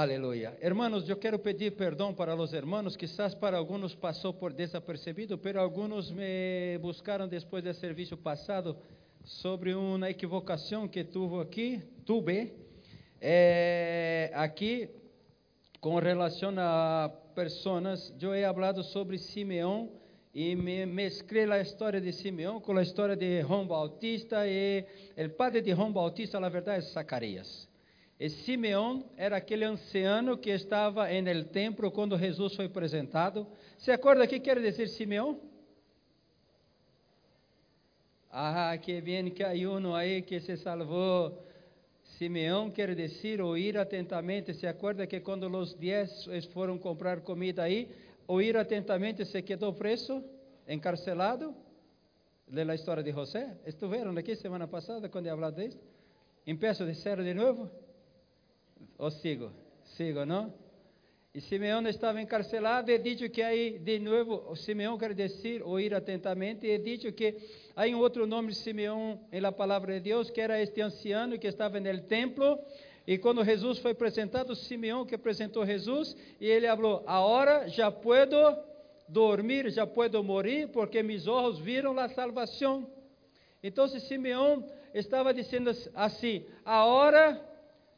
[0.00, 0.56] Aleluia.
[0.62, 5.60] Hermanos, eu quero pedir perdão para os hermanos, quizás para alguns passou por desapercebido, pero
[5.60, 8.76] alguns me buscaram depois do serviço passado
[9.24, 12.52] sobre uma equivocação que tuve aqui, tuve,
[14.34, 14.88] aqui
[15.80, 18.14] com relação a pessoas.
[18.22, 19.90] Eu he hablado sobre Simeão
[20.32, 24.84] e me mesclei a história de Simeão com a história de João Bautista e
[25.16, 27.67] o padre de João Bautista, na verdade, é Zacarias.
[28.18, 33.46] E Simeão era aquele anciano que estava no templo quando Jesus foi apresentado.
[33.78, 35.40] Se acorda o que quer dizer Simeão?
[38.30, 41.44] Ah, que bem que há um aí que se salvou.
[42.02, 44.52] Simeão quer dizer ouvir atentamente.
[44.52, 47.88] Se acorda que quando os dez foram comprar comida aí,
[48.26, 50.24] ouvir atentamente se quedou preso,
[50.66, 51.54] encarcelado?
[52.50, 53.56] Lê a história de José.
[53.64, 55.78] Estiveram aqui semana passada quando eu falei disso?
[56.44, 57.70] Empeço de zero de novo?
[58.98, 59.52] Ou sigo?
[59.84, 60.52] Sigo, não?
[61.32, 66.66] E Simeão estava encarcelado e dito que aí, de novo, Simeão quer dizer, ouvir atentamente,
[66.66, 67.36] e dito que
[67.76, 71.46] há um outro nome de Simeão la palavra de Deus, que era este anciano que
[71.46, 72.58] estava no templo,
[73.06, 78.36] e quando Jesus foi apresentado, Simeão que apresentou Jesus, e ele falou, agora já puedo
[79.08, 82.90] dormir, já puedo morir, porque meus olhos viram a salvação.
[83.62, 87.47] Então Simeão estava dizendo assim, agora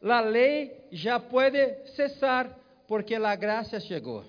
[0.03, 4.25] a lei já pode cessar, porque a graça chegou.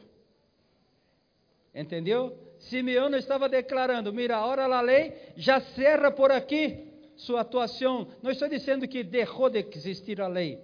[1.73, 2.38] Entendeu?
[2.59, 8.08] Simeão estava declarando: mira, agora a lei já cerra por aqui sua atuação.
[8.22, 10.59] Não estou dizendo que deixou de existir a lei.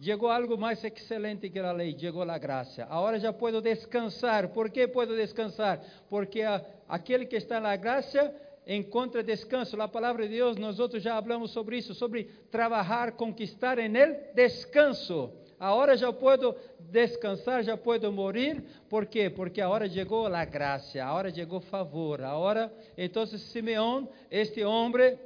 [0.00, 2.84] Chegou algo mais excelente que a lei, chegou a graça.
[2.84, 4.48] Agora já posso descansar.
[4.48, 5.80] Por que posso descansar?
[6.08, 6.40] Porque
[6.88, 8.32] aquele que está na graça
[8.68, 9.80] encontra descanso.
[9.80, 14.14] A palavra de Deus, nós outros já falamos sobre isso, sobre trabalhar, conquistar em ele
[14.34, 15.32] descanso.
[15.58, 18.62] Agora já posso descansar, já posso morir.
[18.88, 19.30] Por quê?
[19.30, 22.22] Porque a hora chegou a graça, a hora chegou favor.
[22.22, 25.18] A hora, então Simeão, este homem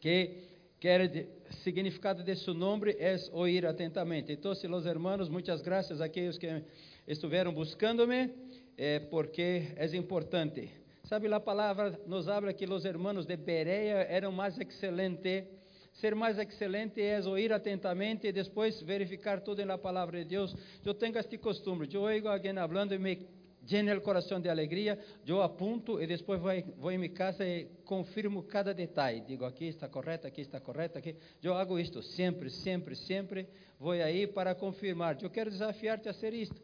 [0.00, 0.38] que
[0.80, 1.28] quer
[1.62, 4.32] significado de seu nome é ouvir atentamente.
[4.32, 6.62] Então, os hermanos, muitas graças a aqueles que
[7.06, 8.30] estiveram buscando-me,
[8.76, 10.83] eh, porque é importante.
[11.04, 15.44] Sabe, a palavra nos habla que os hermanos de Bereia eram mais excelentes.
[15.92, 20.56] Ser mais excelente é ouvir atentamente e depois verificar tudo na palavra de Deus.
[20.82, 21.86] Eu tenho este costume.
[21.92, 23.28] Eu oigo alguém falando e me
[23.68, 24.98] llena o coração de alegria.
[25.26, 29.20] Eu apunto e depois vou, vou em minha casa e confirmo cada detalhe.
[29.20, 31.14] Digo, aqui está correto, aqui está correto, aqui.
[31.42, 33.46] Eu hago isto sempre, sempre, sempre.
[33.78, 35.22] Vou aí para confirmar.
[35.22, 36.60] Eu quero desafiar-te a ser isto.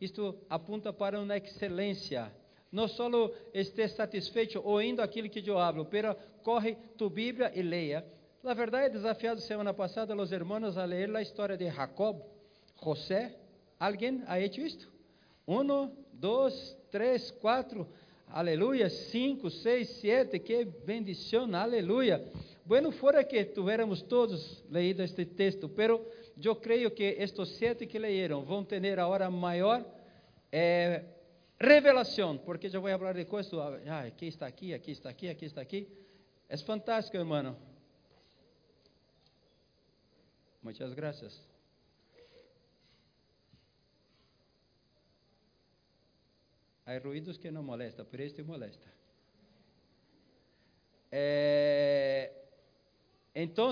[0.00, 2.32] Isto apunta para uma excelência
[2.74, 3.08] não só
[3.54, 8.04] esteja satisfeito ouvindo aquilo que eu hablo, pero corre tu Bíblia e leia.
[8.42, 12.20] Na verdade, desafiado semana passada os irmãos a ler a história de Jacob,
[12.82, 13.38] José.
[13.78, 14.92] Alguém ha hecho isto?
[15.46, 17.86] Um, dois, três, quatro,
[18.28, 22.26] aleluia, cinco, seis, sete, que bendição, aleluia.
[22.66, 26.04] Bueno, fora que tuviéramos todos leído este texto, pero
[26.42, 29.84] eu creio que estes sete que leram vão ter a hora maior
[30.50, 31.04] eh,
[31.60, 35.44] revelação, porque já vou falar de coisas, ah, aqui está aqui, aqui está aqui, aqui
[35.44, 35.88] está aqui.
[36.48, 37.56] É fantástico, irmão.
[40.62, 41.46] Muitas graças.
[46.86, 48.92] Há ruídos que não molestam, pero este molesta.
[51.10, 52.30] É,
[53.34, 53.70] então,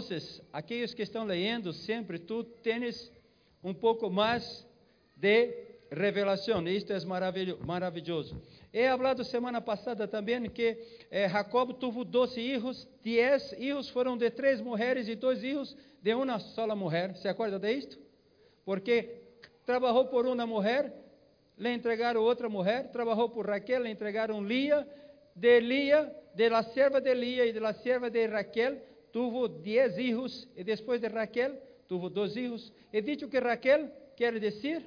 [0.52, 3.12] aqueles que estão lendo, sempre tu tens
[3.62, 4.66] um pouco mais
[5.16, 6.66] de revelação.
[6.66, 6.98] Isto é
[7.64, 8.40] maravilhoso.
[8.72, 10.78] He hablado semana passada também que
[11.10, 16.14] eh, Jacob teve 12 filhos, 10 filhos foram de três mulheres e dois filhos de
[16.14, 17.14] uma sola mulher.
[17.16, 17.98] Se acorda de isto?
[18.64, 19.22] Porque
[19.66, 20.92] trabalhou por uma mulher,
[21.58, 24.86] lhe entregaram outra mulher, trabalhou por Raquel, lhe entregaram Lia,
[25.34, 28.80] de Lia, de la serva de Lia e de la serva de Raquel,
[29.12, 32.72] tuvo 10 filhos, e depois de Raquel, tuvo dois filhos.
[32.90, 34.82] E dito que Raquel quer dizer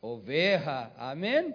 [0.00, 0.90] oveja.
[0.96, 1.54] Amém?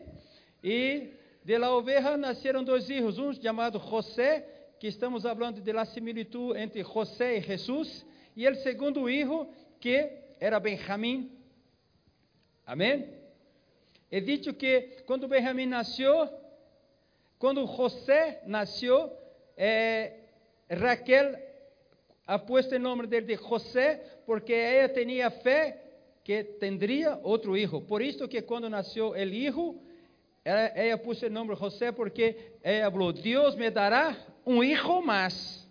[0.63, 1.11] E
[1.43, 4.47] de la oveja nasceram dois filhos, um chamado José,
[4.79, 8.05] que estamos falando de la similitud entre José e Jesus,
[8.35, 9.47] e o segundo filho,
[9.79, 10.09] que
[10.39, 11.31] era Benjamim.
[12.65, 13.09] Amém?
[14.11, 16.29] É dito que quando Benjamim nasceu,
[17.37, 19.11] quando José nasceu,
[19.55, 20.13] é,
[20.69, 21.35] Raquel
[22.27, 25.84] ha o nome dele de José, porque ela tinha fé
[26.25, 27.81] que tendría outro hijo.
[27.81, 29.79] Por isso que quando nasceu o hijo,
[30.43, 35.69] ela, ela pôs o nome José porque ela falou, Deus me dará um hijo mais.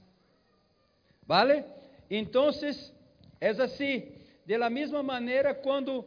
[1.26, 1.64] ¿Vale?
[2.08, 2.50] Então,
[3.40, 4.12] é assim,
[4.46, 6.04] De la mesma maneira, quando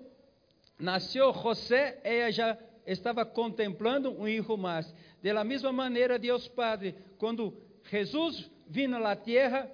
[0.79, 4.93] nasceu José, ela já estava contemplando um filho mais.
[5.21, 7.53] De la mesma maneira, Deus Padre, quando
[7.91, 9.69] Jesus vinha à terra,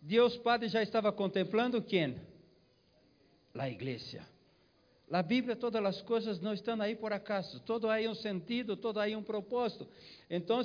[0.00, 2.14] Deus Padre já estava contemplando quem?
[3.54, 4.22] A igreja.
[5.10, 9.00] Na Bíblia, todas as coisas não estão aí por acaso, todo aí um sentido, todo
[9.00, 9.88] aí um propósito.
[10.28, 10.60] Então,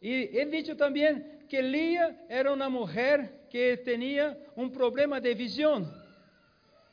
[0.00, 5.86] e he dicho também que Lia era uma mulher que tinha um problema de visão,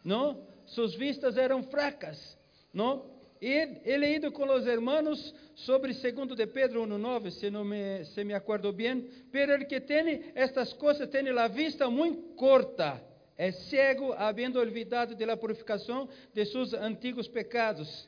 [0.03, 0.45] não?
[0.65, 2.37] Suas vistas eram fracas,
[2.73, 3.05] não?
[3.41, 8.23] E he leído com os hermanos sobre 2 de Pedro 1.9, se não me, se
[8.23, 8.33] me
[8.73, 13.01] bem, pero el que tem estas coisas tem a vista muito corta,
[13.37, 18.07] é cego, havendo olvidado de la purificação de seus antigos pecados.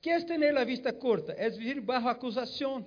[0.00, 1.34] Que é ter a vista corta?
[1.36, 2.84] É vivir bajo acusação.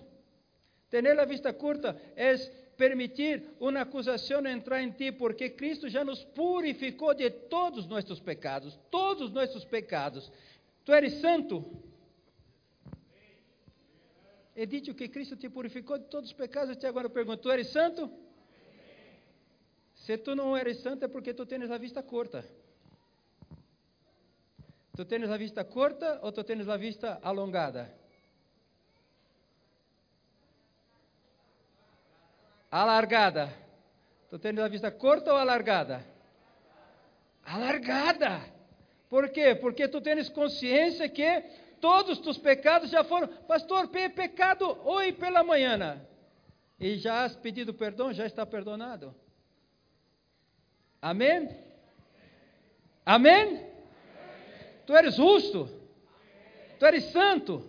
[0.89, 2.35] Ter a vista curta é
[2.77, 8.79] permitir uma acusação entrar em ti, porque Cristo já nos purificou de todos nossos pecados,
[8.89, 10.31] todos nossos pecados.
[10.85, 11.65] Tu eres santo.
[14.55, 16.71] He dicho que Cristo te purificou de todos os pecados.
[16.71, 18.11] Até agora eu pergunto: Tu eres santo?
[20.03, 22.43] Se tu não eres santo é porque tu tens a vista curta.
[24.97, 27.89] Tu tens a vista curta ou tu tens a vista alongada?
[32.69, 33.53] Alargada.
[34.29, 36.05] Tu tens a vista curta ou alargada?
[37.45, 38.41] Alargada.
[39.09, 39.55] Por quê?
[39.55, 41.41] Porque tu tens consciência que
[41.79, 43.29] todos os teus pecados já foram.
[43.47, 46.05] Pastor, pecado hoje pela manhã.
[46.77, 49.22] E já has pedido perdão, já está perdonado.
[51.03, 51.49] Amém?
[53.05, 53.59] Amém?
[54.85, 55.69] Tu eres justo.
[56.79, 57.61] Tu eres santo.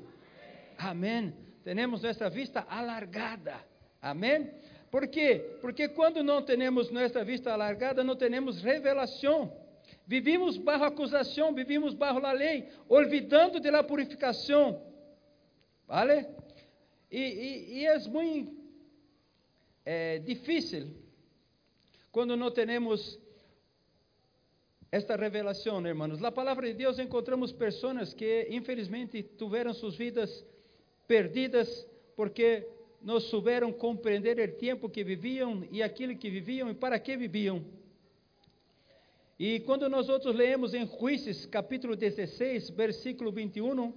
[0.79, 1.35] Amém.
[1.65, 3.57] Temos nossa vista alargada.
[4.01, 4.53] Amém?
[4.89, 5.59] Por quê?
[5.61, 9.53] Porque quando não temos nossa vista alargada, não temos revelação.
[10.07, 14.81] Vivimos bajo acusação, vivimos bajo a lei, olvidando de la purificação.
[15.89, 16.25] ¿Vale?
[17.11, 18.55] E, e, e é muito
[19.85, 21.03] é, difícil
[22.13, 23.24] quando não temos
[24.95, 26.21] esta revelação, hermanos.
[26.21, 30.47] Na palavra de Deus encontramos pessoas que, infelizmente, tiveram suas vidas
[31.09, 32.65] perdidas porque
[33.03, 37.65] não souberam compreender o tempo que viviam e aquilo que viviam e para que viviam.
[39.37, 43.93] E quando nós outros leemos em Juízes, capítulo 16, versículo 21,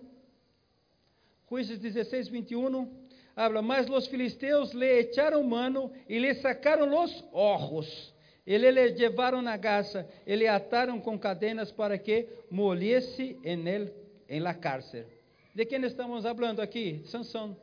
[1.47, 2.91] Juízes 16, 21,
[3.35, 8.16] habla, mas os filisteus le echaram mano e lhe sacaram os ojos.
[8.47, 13.93] E le levaram na casa e le ataram com cadenas para que moliese en, el,
[14.29, 15.05] en la cárcel.
[15.53, 17.01] De quem estamos falando aqui?
[17.07, 17.57] Sansão.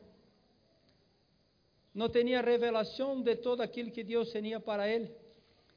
[1.91, 5.09] Não tinha revelação de todo aquilo que Deus tinha para ele.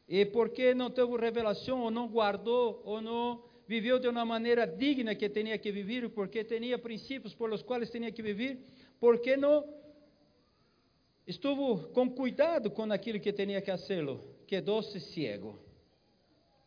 [0.07, 5.15] E porque não teve revelação, ou não guardou, ou não viveu de uma maneira digna
[5.15, 8.59] que tinha que viver, porque tinha princípios por os quais tinha que viver,
[9.01, 9.65] porque não
[11.27, 15.59] estuvo com cuidado com aquilo que tinha que fazê-lo, quedou-se cego.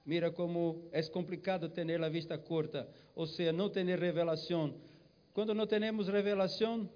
[0.05, 4.75] Mira como é complicado ter a vista curta, ou seja, não ter revelação.
[5.33, 6.87] Quando não temos revelação,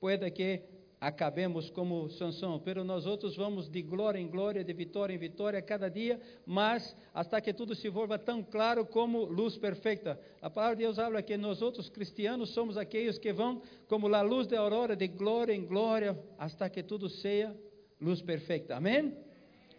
[0.00, 0.62] pode que
[1.00, 5.60] acabemos como Sansão, pero nós outros vamos de glória em glória, de vitória em vitória
[5.62, 10.18] cada dia, mas hasta que tudo se volva tão claro como luz perfeita.
[10.40, 14.22] A palavra de Deus fala que nós outros cristianos somos aqueles que vão como a
[14.22, 17.54] luz da aurora, de glória em glória, hasta que tudo seja
[18.00, 18.76] luz perfeita.
[18.76, 19.12] Amém?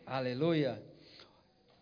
[0.05, 0.81] Aleluia.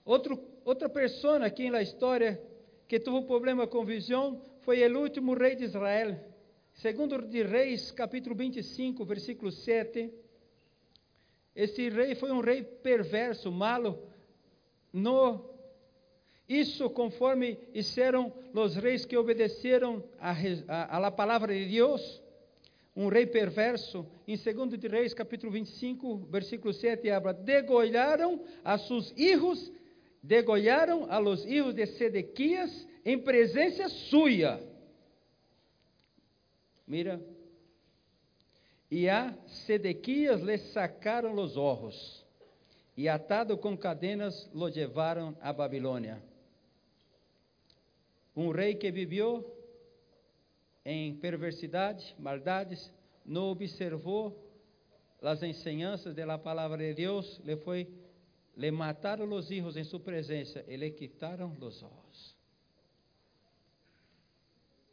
[0.05, 2.41] Outro, outra pessoa aqui na história
[2.87, 6.17] que teve problema com visão foi o último rei de Israel,
[6.73, 10.11] Segundo de Reis, capítulo 25, versículo 7.
[11.55, 14.07] Esse rei foi um rei perverso, malo.
[14.91, 15.45] No,
[16.47, 20.03] isso conforme disseram os reis que obedeceram
[20.67, 22.21] a palavra de Deus.
[22.95, 24.05] Um rei perverso.
[24.27, 29.71] Em segundo de Reis, capítulo 25, versículo 7, habla, degolharam a seus filhos,
[30.21, 34.62] degolharam a los hijos de Sedequias em presença suya
[36.91, 37.21] Mira.
[38.91, 42.25] E a Sedequias lhe sacaram os ojos,
[42.98, 46.21] e atado com cadenas lo levaram a Babilônia.
[48.36, 49.50] Um rei que viveu
[50.85, 52.91] em perversidade, maldades,
[53.25, 54.35] não observou
[55.21, 57.88] as enseñanças da palavra de Deus, lhe foi,
[58.57, 62.35] lhe mataram os hijos em sua presença e lhe quitaram os ojos.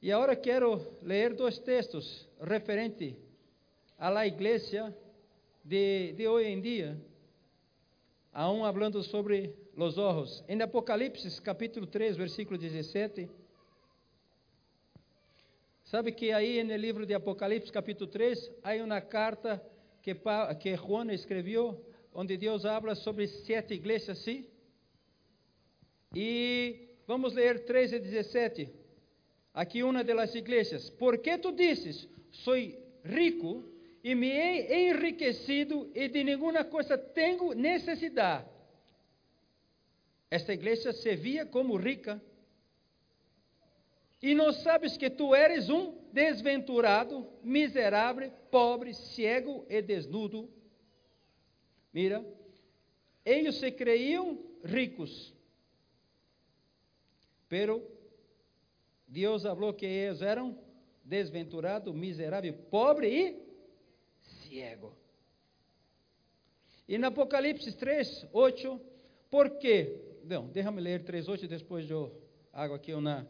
[0.00, 3.16] E agora quero ler dois textos referentes
[3.98, 4.94] à la igreja
[5.64, 6.96] de, de hoje em dia.
[8.32, 10.44] A um falando sobre los ojos.
[10.46, 13.28] En Apocalipse capítulo 3, versículo 17.
[15.90, 19.58] Sabe que aí no livro de Apocalipse, capítulo 3, há uma carta
[20.02, 20.14] que,
[20.60, 24.44] que Juan escreveu, onde Deus habla sobre sete igrejas, sim?
[26.14, 28.70] E vamos ler 13 e 17.
[29.54, 30.90] Aqui uma das igrejas.
[30.90, 32.54] Por que tu dizes, sou
[33.02, 33.64] rico
[34.04, 38.46] e me he enriquecido e de nenhuma coisa tenho necessidade?
[40.30, 42.20] Esta igreja se via como rica
[44.20, 50.50] e não sabes que tu eres um desventurado, miserável, pobre, cego e desnudo?
[51.92, 52.24] Mira,
[53.24, 55.34] eles se creiam ricos,
[57.48, 57.82] pero
[59.06, 60.58] Deus falou que eles eram
[61.04, 63.48] desventurado, miserável, pobre e
[64.20, 64.94] cego.
[66.88, 68.80] E no Apocalipse 3, 8,
[69.30, 70.00] por quê?
[70.24, 72.12] Não, deixa-me ler 3, 8 e depois eu
[72.52, 73.26] hago aqui uma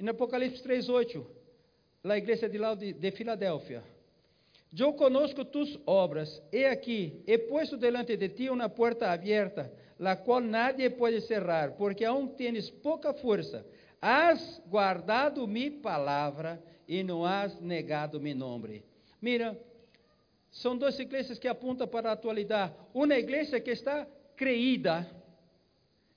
[0.00, 1.24] em Apocalipse 3:8,
[2.04, 3.82] a igreja de, Laude, de Filadélfia.
[4.76, 10.16] Eu conosco tus obras, e aqui, he puesto delante de ti uma porta aberta, la
[10.16, 13.64] qual nadie pode cerrar, porque aún tienes pouca força.
[14.00, 18.82] Has guardado mi palavra e não has negado mi nome.
[19.20, 19.58] Mira,
[20.50, 22.72] são duas igrejas que apontam para a atualidade.
[22.94, 25.06] Uma igreja que está creída,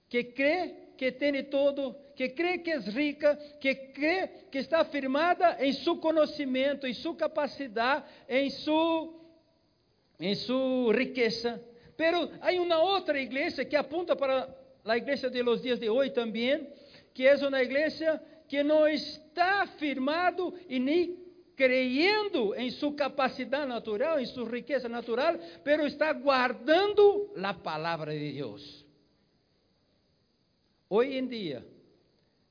[0.07, 5.57] que crê que tem todo, que crê que é rica, que crê que está firmada
[5.59, 9.13] em seu conhecimento, em sua capacidade, em sua,
[10.19, 11.63] em sua riqueza.
[11.97, 14.55] Pero há uma outra igreja que apunta para
[14.85, 16.67] a igreja de los dias de hoje também,
[17.13, 21.23] que é uma igreja que não está firmado e nem
[21.55, 28.33] creyendo em sua capacidade natural, em sua riqueza natural, pero está guardando a palavra de
[28.33, 28.83] Deus.
[30.89, 31.72] Hoje em dia,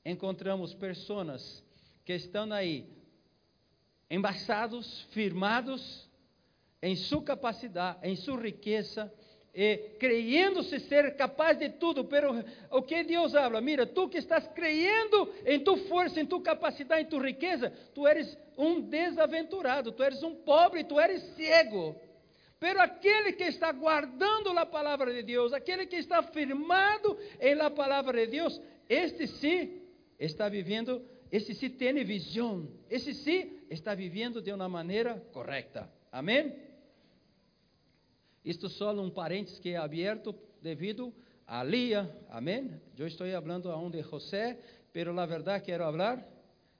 [0.05, 1.63] encontramos pessoas
[2.05, 2.87] que estão aí
[4.11, 6.09] embaçados, firmados
[6.81, 9.13] em sua capacidade, em sua riqueza,
[9.55, 14.47] e creyendo-se ser capaz de tudo, pero o que Deus habla, mira, tu que estás
[14.49, 20.03] creyendo em tu força, em tu capacidade, em tu riqueza, tu eres um desaventurado, tu
[20.03, 21.95] eres um pobre, tu eres cego.
[22.59, 27.71] Pero aquele que está guardando a palavra de Deus, aquele que está firmado em la
[27.71, 29.82] palavra de Deus, este sim
[30.25, 35.91] está vivendo, este sim tem visão, este sim está vivendo de uma maneira correta.
[36.11, 36.55] Amém?
[38.45, 41.13] Isto só um parênteses que é aberto devido
[41.47, 42.09] a Lia.
[42.29, 42.81] Amém?
[42.97, 44.59] Eu estou falando aún de José,
[44.93, 46.25] pero la verdade quero falar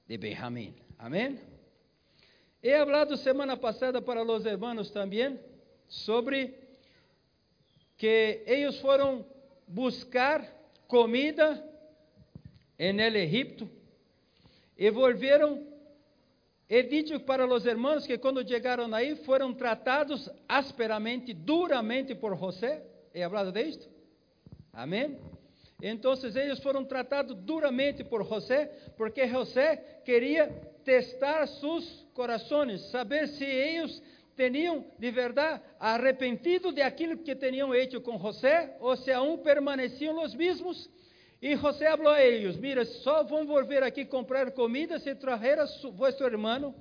[0.07, 0.73] de Benjamim.
[0.97, 1.39] Amém?
[2.61, 5.37] He hablado semana passada para os hermanos também
[5.87, 6.55] sobre
[7.97, 9.25] que eles foram
[9.67, 10.47] buscar
[10.87, 11.72] comida
[12.77, 13.69] em el Egipto
[14.77, 15.73] e volveram
[16.69, 22.81] He dicho para os irmãos que quando chegaram aí foram tratados asperamente, duramente por José.
[23.13, 23.87] He hablado de isto?
[24.71, 25.19] Amém?
[25.81, 29.75] Então eles foram tratados duramente por José, porque José
[30.05, 30.47] queria
[30.83, 34.01] testar seus corações, saber se eles
[34.35, 40.23] tinham de verdade arrependido de aquilo que tinham feito com José, ou se aún permaneciam
[40.23, 40.89] os mesmos.
[41.43, 45.65] E José falou a eles: Mira, só vão volver aqui comprar comida se trazer a
[45.91, 46.73] vosso irmão.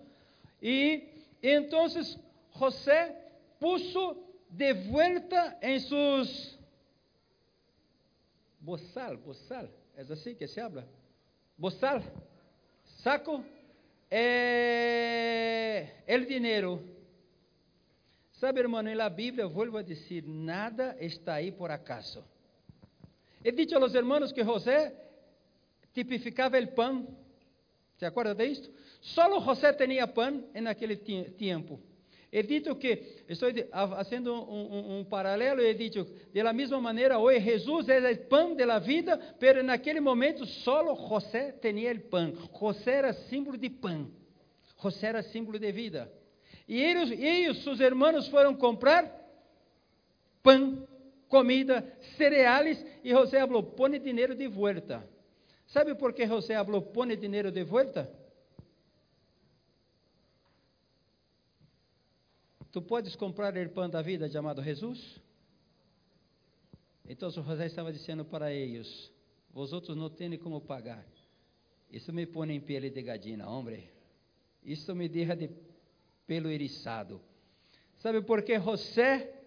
[0.62, 1.02] E
[1.42, 1.88] então
[2.56, 3.16] José
[3.58, 4.16] puso
[4.48, 6.56] de volta em seus
[8.60, 10.86] bozal, bozal, é assim que se habla,
[11.58, 12.00] bozal,
[13.02, 13.44] saco,
[14.08, 16.80] é, el dinheiro
[18.34, 22.24] Sabe, irmão, na Bíblia, volvo a dizer, nada está aí por acaso.
[23.44, 24.94] He dicho a los hermanos que José
[25.92, 27.06] tipificava o pão.
[27.98, 28.70] ¿Se acorda de isto?
[29.00, 31.80] Solo José tinha pão em aquele tempo.
[32.34, 33.50] He dito que, estou
[33.90, 38.18] fazendo um, um, um paralelo, he dito, de la mesma maneira, hoje Jesus é o
[38.26, 42.32] pão da vida, pero naquele momento solo José tinha o pão.
[42.58, 44.10] José era símbolo de pão.
[44.82, 46.10] José era símbolo de vida.
[46.66, 49.04] E eles, eles, seus irmãos, foram comprar
[50.42, 50.88] pão,
[51.32, 51.82] comida,
[52.18, 55.02] cereais, e José falou: põe dinheiro de volta.
[55.66, 58.12] Sabe por que José falou: põe dinheiro de volta?
[62.70, 65.18] Tu podes comprar o pão da vida chamado Jesus?
[67.08, 69.10] Então José estava dizendo para eles:
[69.50, 71.02] Vosotros não têm como pagar.
[71.90, 73.88] Isso me põe em pele de gadina, homem.
[74.62, 75.50] Isso me deixa de
[76.26, 77.22] pelo eriçado.
[77.96, 79.41] Sabe por que José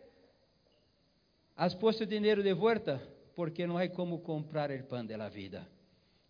[1.55, 3.15] has posto dinheiro de volta?
[3.35, 5.67] porque não há como comprar o pão da vida.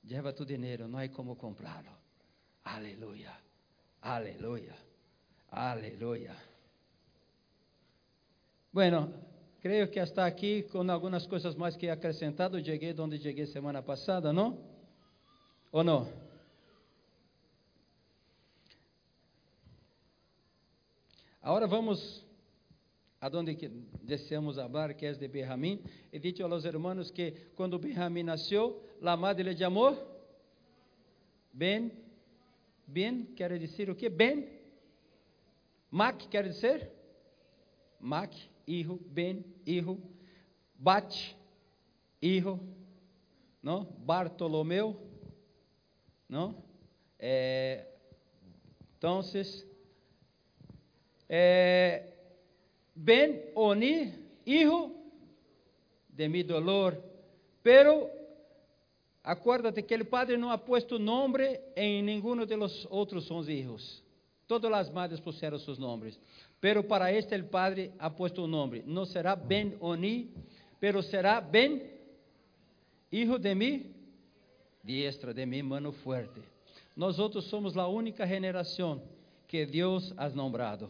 [0.04, 1.92] Lleva tu dinheiro, não há como comprá-lo.
[2.64, 3.32] Aleluia,
[4.02, 4.76] aleluia,
[5.52, 6.36] aleluia.
[8.74, 9.14] Bueno,
[9.62, 12.64] creio que está aqui com algumas coisas mais que acrescentado.
[12.64, 14.60] Cheguei onde cheguei semana passada, não?
[15.72, 16.12] Ou não?
[21.42, 22.25] Agora vamos
[23.26, 23.58] a donde
[24.04, 25.82] deseamos falar, que é de Benjamim.
[26.14, 29.98] He dicho a los hermanos que quando Benjamim nasceu, a madre le chamou
[31.52, 31.92] Ben.
[32.86, 34.10] Ben quer dizer o que?
[34.10, 34.48] Ben.
[35.90, 36.92] Mac quer dizer?
[38.00, 38.32] Mac
[38.68, 39.98] hijo, Ben, hijo,
[40.78, 41.16] Bach,
[42.22, 42.60] hijo,
[43.64, 43.88] ¿no?
[44.06, 45.00] Bartolomeu,
[46.30, 46.64] ¿no?
[47.18, 47.88] Eh,
[48.94, 49.66] entonces,
[51.28, 52.15] eh,
[52.96, 54.14] Ben Oni,
[54.46, 54.92] hijo
[56.08, 57.04] de mi dolor,
[57.62, 58.10] pero
[59.22, 64.02] acuérdate que el padre no ha puesto nombre en ninguno de los otros once hijos.
[64.48, 66.20] Todas las madres pusieron sus nombres.
[66.60, 68.84] Pero para este el Padre ha puesto un nombre.
[68.86, 70.32] No será Ben Oni,
[70.80, 71.92] pero será Ben,
[73.12, 73.92] hijo de mi
[74.84, 76.42] diestra, de mi mano fuerte.
[76.96, 79.02] Nosotros somos la única generación
[79.48, 80.90] que Dios ha nombrado.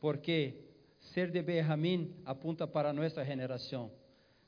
[0.00, 0.54] Porque
[0.98, 3.90] ser de Benjamín apunta para nuestra generación.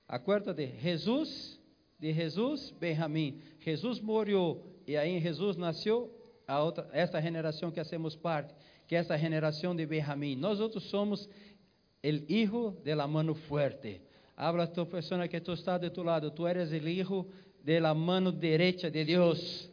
[0.09, 1.61] Acuérdate, Jesús,
[1.99, 3.40] de Jesús, Benjamín.
[3.61, 6.11] Jesús murió y ahí en Jesús nació
[6.47, 8.54] a outra, esta generação que hacemos parte
[8.92, 10.37] que essa geração de Benjamim.
[10.37, 11.26] Nós outros somos
[12.04, 14.02] o hijo de la mano fuerte.
[14.37, 16.30] Habla a tu pessoa que tu está de tu lado.
[16.30, 17.26] Tu eres o hijo
[17.64, 19.71] de la mano derecha de Deus.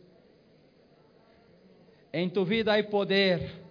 [2.13, 3.68] Em tu vida há poder.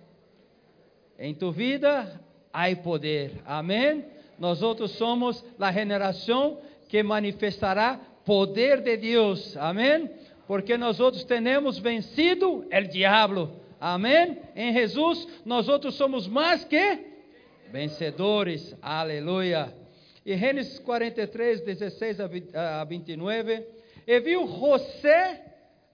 [1.19, 2.21] Em tu vida
[2.53, 3.33] há poder.
[3.45, 4.05] Amém?
[4.39, 9.57] Nós outros somos a geração que manifestará poder de Deus.
[9.57, 10.09] Amém?
[10.47, 13.51] Porque nós outros temos vencido o diabo.
[13.81, 14.39] Amém?
[14.55, 17.07] Em Jesus, nós outros somos mais que
[17.71, 18.75] vencedores.
[18.81, 19.75] Aleluia.
[20.25, 23.67] E Gênesis 43, 16 a 29.
[24.07, 25.45] E viu José,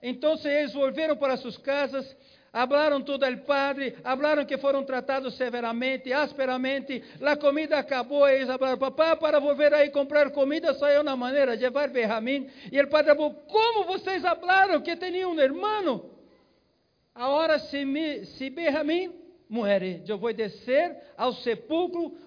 [0.01, 2.15] então eles volveram para suas casas,
[2.55, 8.77] hablaram tudo ao padre, hablaram que foram tratados severamente, asperamente, a comida acabou, eles falaram,
[8.77, 13.33] papá, para volver aí comprar comida, saiu na maneira levar Benjamim, e o padre falou,
[13.33, 16.09] como vocês hablaram que tinham um irmão?
[17.13, 19.13] Agora, se, me, se Benjamim
[19.49, 22.17] morrer, eu vou descer ao sepulcro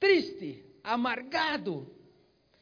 [0.00, 1.94] triste, amargado.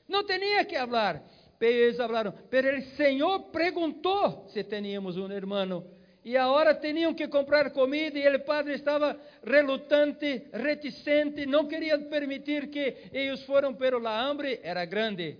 [0.06, 1.22] Não tinha que falar.
[1.58, 5.95] Eles falaram, pero o Senhor perguntou se teníamos um irmão.
[6.26, 12.66] E agora tinham que comprar comida e o padre estava relutante, reticente, não queria permitir
[12.66, 15.38] que eles foram, pero a hambre era grande.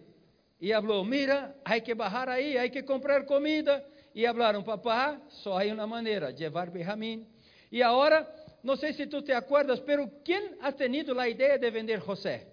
[0.61, 5.59] E falou: Mira, há que bajar aí, há que comprar comida e falaram, papá, só
[5.61, 7.27] há uma maneira, levar Benjamim.
[7.73, 8.25] E agora,
[8.63, 12.47] não sei se tu te acuerdas, pero quem ha tenido a ideia de vender José?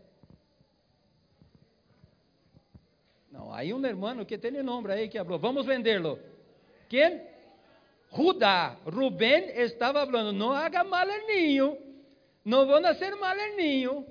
[3.32, 6.18] Não, há um irmão que tem nome aí que falou, vamos vendê-lo.
[6.90, 7.33] Quem?
[8.16, 8.78] Judá.
[8.86, 11.78] Rubén estava falando, não haga mal el niño,
[12.46, 14.06] não vão nascer mal el niño.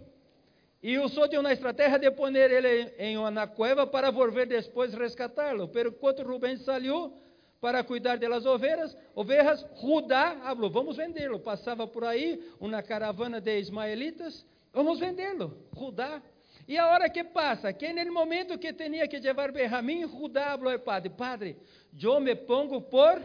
[0.83, 5.69] E usou de uma estratégia de pôr ele em uma cueva para volver depois rescatá-lo.
[5.69, 7.13] Pero quando Rubén saiu,
[7.61, 11.39] para cuidar das ovelhas, ovelhas, Judá falou, vamos vendê-lo.
[11.39, 16.21] Passava por aí uma caravana de ismaelitas, vamos vendê-lo, Judá.
[16.67, 20.77] E a hora que passa, que no momento que tinha que levar Benjamim, Judá falou
[20.81, 21.57] padre, padre,
[22.03, 23.23] eu me pongo por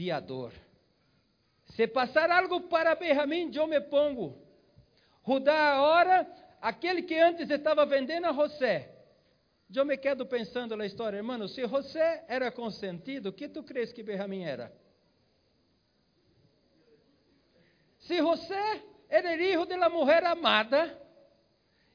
[0.00, 0.52] fiador.
[1.76, 4.34] Se passar algo para Benjamim, eu me pongo.
[5.26, 6.26] Judá, hora,
[6.58, 8.90] aquele que antes estava vendendo a José,
[9.74, 13.92] eu me quedo pensando na história, irmão, se José era consentido, o que tu crees
[13.92, 14.72] que Benjamim era?
[17.98, 20.98] Se José era filho de la mulher amada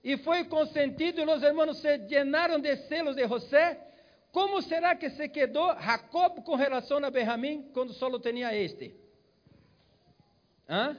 [0.04, 3.85] e foi consentido e os irmãos se llenaram de celos de José,
[4.36, 8.94] como será que se quedou Jacob com relação a Benjamim quando só tinha este?
[10.68, 10.94] ¿Ah?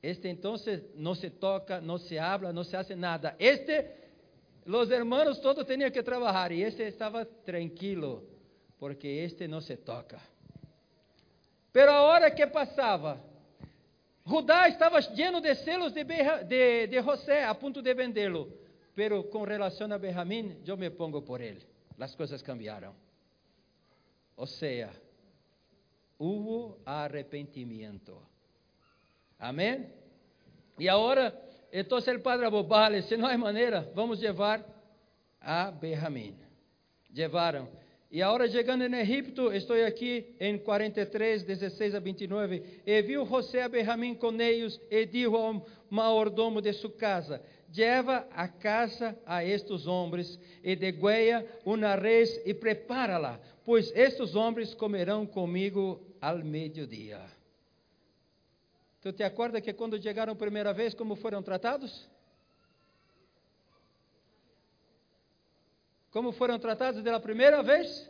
[0.00, 0.54] Este então
[0.94, 3.34] não se toca, não se habla, não se hace nada.
[3.36, 4.04] Este
[4.66, 8.22] Los hermanos todos tenían que trabajar y este estaba tranquilo,
[8.78, 10.20] porque este no se toca.
[11.72, 13.18] Pero ahora que pasaba,
[14.24, 18.48] Judá estava lleno de celos de, de, de José a ponto de vendê-lo.
[18.94, 21.73] Pero com relação a Benjamim, eu me pongo por ele.
[21.98, 22.94] As coisas cambiaram.
[24.36, 24.90] Ou seja,
[26.18, 28.20] houve arrependimento.
[29.38, 29.90] Amém?
[30.78, 31.32] E agora
[31.76, 34.64] Entonces el padre falou, vale, se não há maneira, vamos levar
[35.40, 36.36] a Benjamim.
[37.12, 37.68] Levaram.
[38.12, 42.62] E agora chegando em Egipto, estou aqui em 43, 16 a 29.
[42.86, 47.42] E viu José a Benjamim com eles e disse ao maordomo de sua casa:
[47.74, 54.72] Lleva a casa a estes homens e degüeia uma res e prepara-la, pois estes homens
[54.74, 57.20] comerão comigo ao meio-dia.
[59.02, 62.08] Tu te acorda que quando chegaram a primeira vez, como foram tratados?
[66.12, 68.08] Como foram tratados pela primeira vez?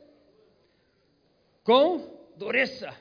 [1.62, 2.94] Com dureza.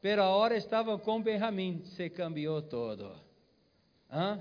[0.00, 3.18] Pero agora estavam com Benjamim, se cambiou todo.
[4.08, 4.40] Hã?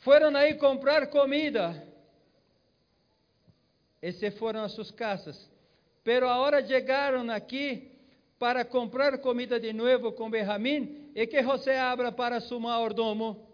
[0.00, 1.86] Foram aí comprar comida
[4.02, 5.50] e se foram às suas casas.
[6.02, 7.92] Pero agora chegaram aqui
[8.38, 13.46] para comprar comida de novo com Benjamim e que José abra para su mayordomo.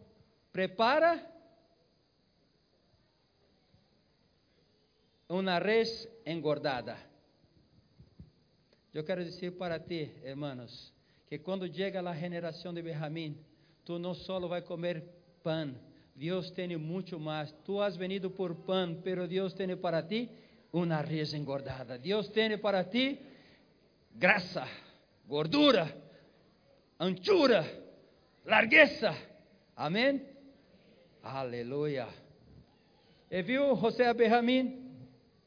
[0.52, 1.20] Prepara
[5.28, 6.96] uma res engordada.
[8.94, 10.92] Eu quero dizer para ti, hermanos,
[11.26, 13.36] que quando chega a generação de Benjamim,
[13.84, 15.02] tu não só vai comer
[15.42, 15.74] pão,
[16.16, 17.52] Deus tem muito mais.
[17.64, 20.30] Tu has venido por pão, pero Deus tem para ti
[20.72, 21.98] uma res engordada.
[21.98, 23.20] Deus tem para ti
[24.14, 24.66] graça,
[25.28, 25.94] gordura,
[26.98, 27.64] anchura,
[28.46, 29.14] largueza.
[29.76, 30.22] Amém?
[31.22, 32.08] Aleluia.
[33.30, 34.86] E viu José a Benjamim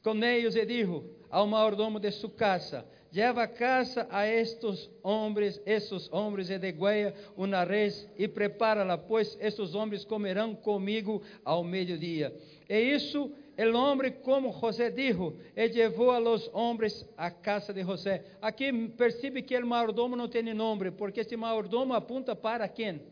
[0.04, 5.60] com eles e dijo ao mayordomo de sua casa: Lleva a casa a estes homens,
[5.66, 12.32] esses homens e degüeia uma res e prepara-la, pois estes homens comerão comigo ao meio-dia.
[12.68, 17.82] E isso el homem, como José dijo, e levou a los homens a casa de
[17.82, 18.24] José.
[18.40, 23.02] Aqui percebe que o mayordomo não tem nome, porque esse mayordomo apunta para quem?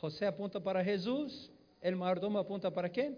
[0.00, 3.16] José apunta para Jesus, o mayordomo apunta para quem?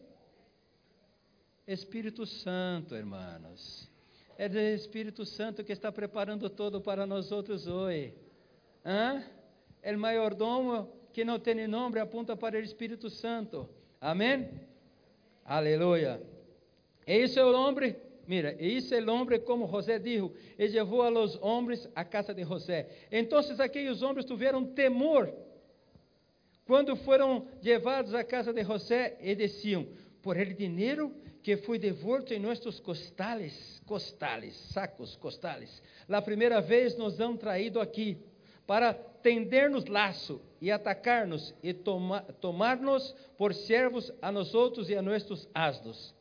[1.69, 3.91] Espírito Santo, hermanos.
[4.39, 8.15] É o Espírito Santo que está preparando todo para nós outros hoje.
[8.83, 9.23] Hã?
[9.85, 13.69] O mayordomo que não tem nome apunta para o Espírito Santo.
[14.01, 14.49] Amém?
[15.45, 16.23] Aleluia.
[17.07, 17.95] Esse é o homem,
[18.27, 22.33] mira, esse é o homem como José disse, e levou a los homens a casa
[22.33, 22.89] de José.
[23.13, 25.31] Então aqueles homens tiveram temor
[26.67, 29.87] quando foram levados à casa de José e diziam:
[30.23, 31.13] por el dinheiro
[31.49, 35.83] que foi devolto em nossos costales, costales, sacos, costales.
[36.07, 38.19] La primeira vez nos han traído aqui
[38.67, 45.01] para tender-nos laço e atacar-nos e toma, tomar-nos por servos a nós outros e a
[45.01, 46.15] nossos asnos.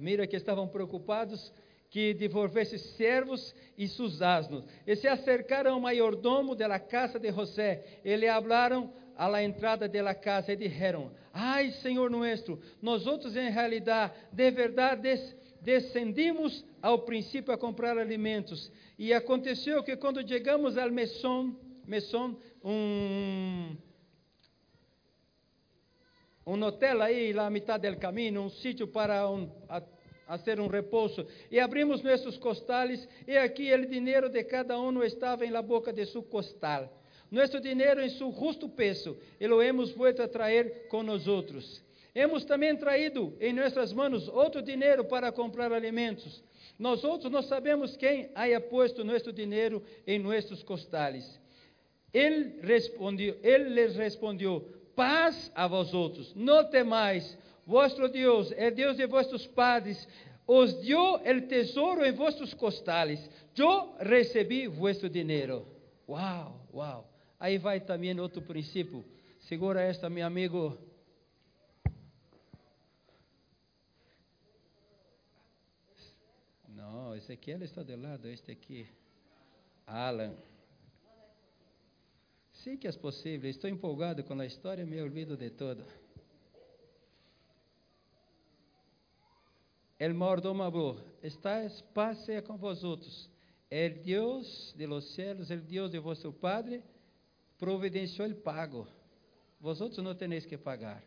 [0.00, 1.52] Mira que estavam preocupados
[1.88, 4.64] que devolvesse servos e seus asnos.
[4.84, 9.88] E se acercaram ao mayordomo da casa de José e lhe hablaram a la entrada
[9.88, 15.36] de la casa e disseram: Ai, Senhor nuestro, nós outros em realidade, de verdade, des,
[15.60, 18.70] descendimos ao princípio a comprar alimentos.
[18.96, 23.76] E aconteceu que quando chegamos ao mesón, mesón um,
[26.46, 29.82] um hotel aí, lá a metade do caminho, um sítio para um, a,
[30.28, 31.26] hacer um repouso.
[31.50, 35.92] E abrimos nossos costales, e aqui o dinheiro de cada um estava em la boca
[35.92, 36.97] de seu costal.
[37.30, 41.82] Nosso dinheiro em seu justo peso, e lo hemos vuelto a traer com nós outros.
[42.14, 46.42] Hemos também traído em nossas mãos outro dinheiro para comprar alimentos.
[46.78, 51.38] Nós outros não sabemos quem haya posto nosso dinheiro em nossos costales.
[52.12, 57.36] Ele respondeu, ele lhes respondeu: Paz a vós outros, não temais.
[57.66, 60.08] Vosso Deus é Deus de vossos padres,
[60.46, 63.28] os deu o tesouro em vossos costales.
[63.56, 65.66] Eu recebi vosso dinheiro.
[66.08, 67.07] Uau, uau.
[67.38, 69.04] Aí vai também outro princípio.
[69.40, 70.76] Segura esta, meu amigo.
[76.68, 78.88] Não, esse aqui ele está de lado, este aqui.
[79.86, 80.34] Alan.
[82.52, 85.84] Sim que é possível, estou empolgado com a história, me olvido de tudo.
[89.98, 93.30] El mordomo habló, estáis paz sea con vosotros.
[93.70, 96.82] El Dios de los cielos, el Dios de vuestro Padre,
[97.58, 98.86] providenciou o pago.
[99.60, 101.02] Vosotros não tenéis que pagar.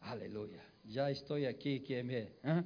[0.00, 0.60] Aleluia.
[0.86, 2.28] Já estou aqui que me.
[2.44, 2.64] Hein?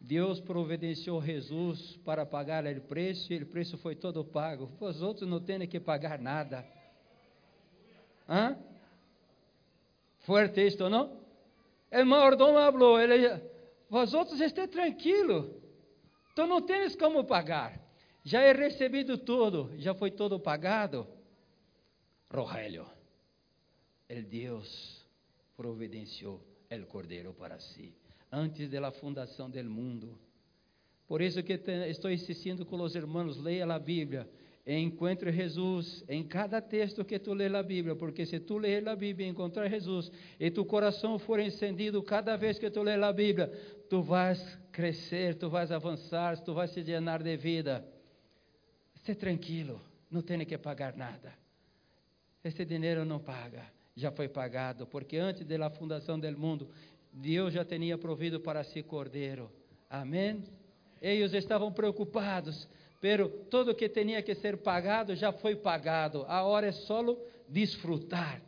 [0.00, 4.66] Deus providenciou Jesus para pagar o preço e o preço foi todo pago.
[4.78, 6.64] Vosotros não têm que pagar nada.
[8.28, 8.56] Hã?
[10.20, 11.20] Fuerte isto, não?
[11.92, 13.40] O mordomo falou, ele,
[13.88, 15.60] vosotros esté tranquilo,
[16.34, 17.80] tu não tens como pagar.
[18.26, 21.06] Já he recebido tudo, já foi todo pagado.
[22.28, 22.84] Rogelio,
[24.08, 25.06] el Deus
[25.56, 27.94] providenciou el cordeiro para si,
[28.32, 30.18] antes da fundação del mundo.
[31.06, 31.52] Por isso que
[31.88, 34.28] estou insistindo com os irmãos, leia a Bíblia,
[34.66, 38.96] encontre Jesus em cada texto que tu lê na Bíblia, porque se tu ler a
[38.96, 40.10] Bíblia e encontrar Jesus,
[40.40, 43.46] e tu coração for encendido cada vez que tu lê a Bíblia,
[43.88, 47.95] tu vais crescer, tu vais avançar, tu vais se llenar de vida.
[49.06, 51.32] Esteja tranquilo, não tem que pagar nada.
[52.42, 53.62] Esse dinheiro não paga,
[53.94, 56.68] já foi pagado, porque antes da fundação do mundo,
[57.12, 59.48] Deus já tinha provido para si cordeiro.
[59.88, 60.42] Amém?
[61.00, 62.68] Eles estavam preocupados,
[63.00, 66.24] pero tudo que tinha que ser pagado já foi pagado.
[66.26, 67.16] Agora é solo
[67.48, 68.42] desfrutar.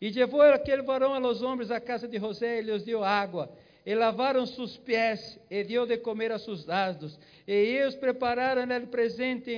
[0.00, 3.52] E levou aquele varão a los homens à casa de José e lhes deu água.
[3.88, 7.18] E lavaram seus pés, e deu de comer a seus asnos.
[7.46, 9.50] E eles prepararam o presente,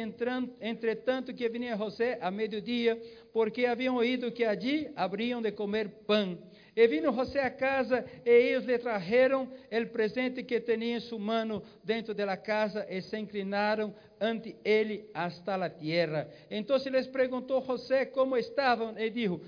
[0.60, 2.96] entretanto que vinha José a meio-dia,
[3.32, 6.38] porque haviam ouído que allí abriam de comer pão.
[6.76, 11.18] E vino José a casa, e eles lhe trajeron o presente que tinha em sua
[11.18, 16.28] mano dentro da casa, e se inclinaram ante ele hasta a terra.
[16.48, 19.40] Então les perguntou José como estavam, e dijo,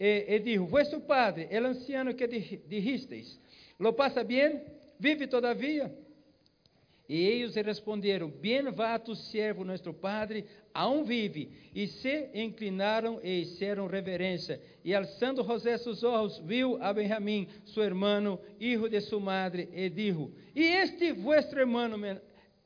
[0.00, 3.41] e, e dijo, vuestro padre, el anciano que dijisteis,
[3.82, 4.62] lo pasa bien?
[4.98, 5.92] Vive todavia?
[7.08, 11.50] E eles responderam: Bem vá tu servo, nosso padre, aún vive.
[11.74, 14.60] E se inclinaram e hicieron reverência.
[14.84, 19.90] E alçando José seus olhos, viu a Benjamim, seu irmão, hijo de sua madre, e
[19.90, 21.98] dijo: E este vuestro hermano,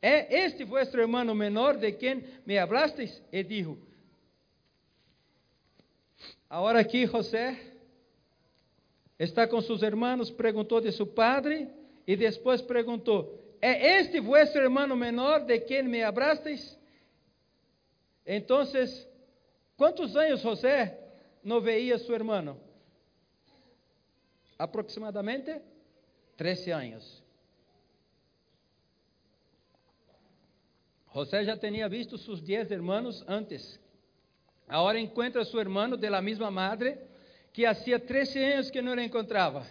[0.03, 3.23] é este vuestro hermano menor de quem me hablasteis?
[3.33, 3.79] E dijo:
[6.49, 7.76] Agora aqui José
[9.19, 11.69] está com seus irmãos, perguntou de seu padre,
[12.07, 16.79] e depois perguntou: ¿É este vuestro hermano menor de quem me abrasteis?
[18.25, 18.63] Então,
[19.77, 20.99] quantos anos José
[21.43, 22.61] não veia seu irmão?
[24.59, 25.61] Aproximadamente
[26.37, 27.23] 13 anos.
[31.15, 33.81] José já tinha visto seus 10 irmãos antes.
[34.69, 36.99] Agora encontra seu irmão de la mesma madre
[37.57, 39.67] que hacía 13 anos que não o encontrava.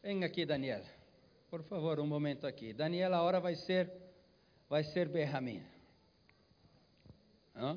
[0.00, 0.84] Vem aqui, Daniel.
[1.50, 2.72] Por favor, um momento aqui.
[2.72, 3.92] Daniel, a hora vai ser,
[4.70, 5.66] vai ser Benjamim.
[7.56, 7.76] ¿Ah?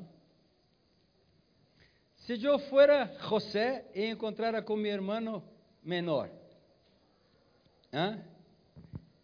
[2.18, 5.42] Se eu fuera José e encontrara com meu irmão
[5.82, 6.30] menor,
[7.92, 8.16] ¿ah?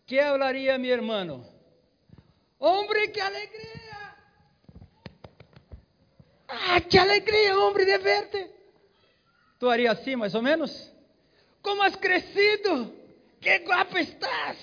[0.04, 1.46] que hablaria meu irmão?
[2.58, 4.05] Hombre, que alegria!
[6.48, 8.50] Ah, que alegria, homem, de verte!
[9.58, 10.92] Tu haria assim, mais ou menos?
[11.62, 12.92] Como has crescido?
[13.40, 14.58] Que guapo estás!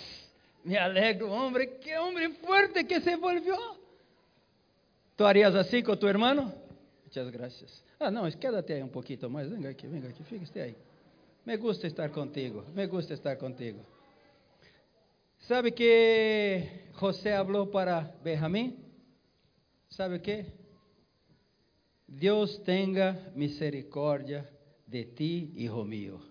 [0.64, 3.58] Me alegro, homem, que homem forte que se volvió.
[5.18, 6.54] ¿Tú harías assim com tu hermano?
[7.04, 7.84] Muchas gracias.
[8.00, 9.50] Ah, não, quédate aí um pouquinho mais.
[9.50, 10.76] Venga aqui, venga aqui, fique aí.
[11.46, 13.86] Me gusta estar contigo, me gusta estar contigo.
[15.40, 18.78] ¿Sabe que José falou para Benjamín?
[19.90, 20.46] ¿Sabe que?
[22.08, 24.48] Deus tenha misericórdia
[24.88, 26.22] de ti, hijo mío.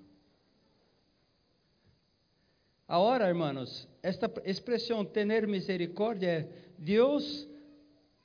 [2.86, 7.48] Agora, irmãos, esta expressão tener misericórdia é Deus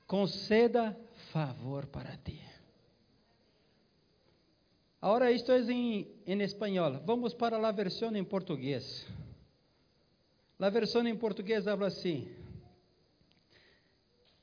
[0.06, 0.98] conceda
[1.32, 2.42] favor para ti.
[5.02, 7.00] Agora, isto é em, em espanhol.
[7.06, 9.08] Vamos para a versão em português.
[10.60, 12.28] A versão em português habla assim.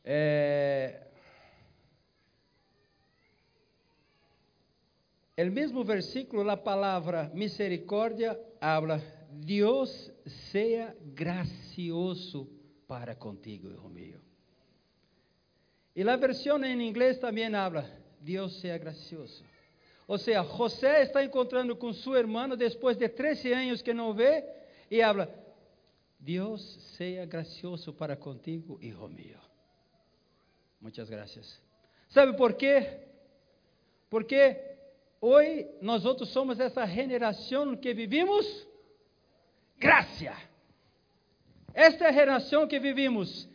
[0.05, 1.04] É,
[5.37, 10.13] el mesmo versículo, a palavra misericórdia habla Deus
[10.51, 12.49] seja gracioso
[12.87, 14.21] para contigo, hijo mío.
[15.97, 17.89] E a versão em inglês também habla,
[18.21, 19.45] Deus seja gracioso.
[20.07, 24.45] Ou seja, José está encontrando com seu irmão depois de 13 anos que não vê
[24.91, 25.33] e habla,
[26.19, 26.63] Deus
[26.97, 29.39] seja gracioso para contigo, hijo mío.
[30.81, 31.61] Muitas graças.
[32.09, 33.01] ¿Sabe por quê?
[34.11, 34.74] Porque
[35.25, 38.67] hoje nós outros somos essa geração que vivimos
[39.79, 40.33] graça.
[41.73, 43.49] Esta é a relação que vivimos,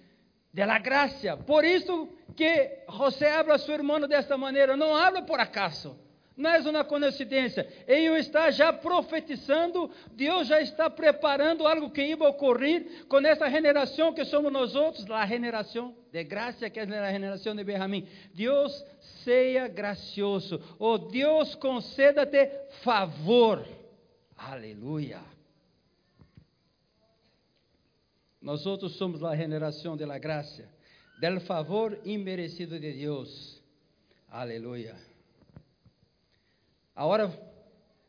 [0.53, 1.38] de la graça.
[1.38, 5.97] Por isso que José habla a seu irmão desta maneira, não habla por acaso.
[6.41, 7.67] É uma coincidência.
[7.86, 14.13] Ele está já profetizando, Deus já está preparando algo que ia ocorrer com essa generação
[14.13, 18.08] que somos nós outros, a generação de graça, que é a generação de Benjamim.
[18.34, 18.86] Deus
[19.25, 22.49] seja gracioso, oh, Deus conceda-te
[22.84, 23.67] favor.
[24.38, 25.19] Aleluia.
[28.41, 30.63] Nós outros somos a generação da graça,
[31.19, 33.62] del favor imerecido de Deus.
[34.30, 35.09] Aleluia.
[36.99, 37.31] Agora,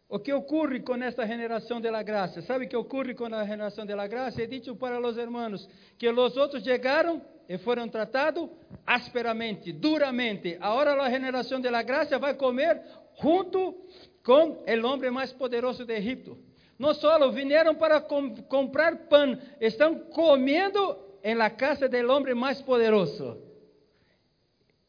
[0.09, 2.43] o que ocorre com esta generação da graça?
[2.43, 4.43] Sabe o que ocorre com a generação da graça?
[4.43, 8.51] É dito para os hermanos que os outros chegaram e foram tratados
[8.85, 10.59] asperamente, duramente.
[10.61, 12.83] Agora a generação da graça vai comer
[13.23, 13.77] junto
[14.25, 16.37] com o homem mais poderoso de Egipto.
[16.77, 22.61] Não só vieram para com, comprar pão, estão comendo em la casa do homem mais
[22.61, 23.41] poderoso.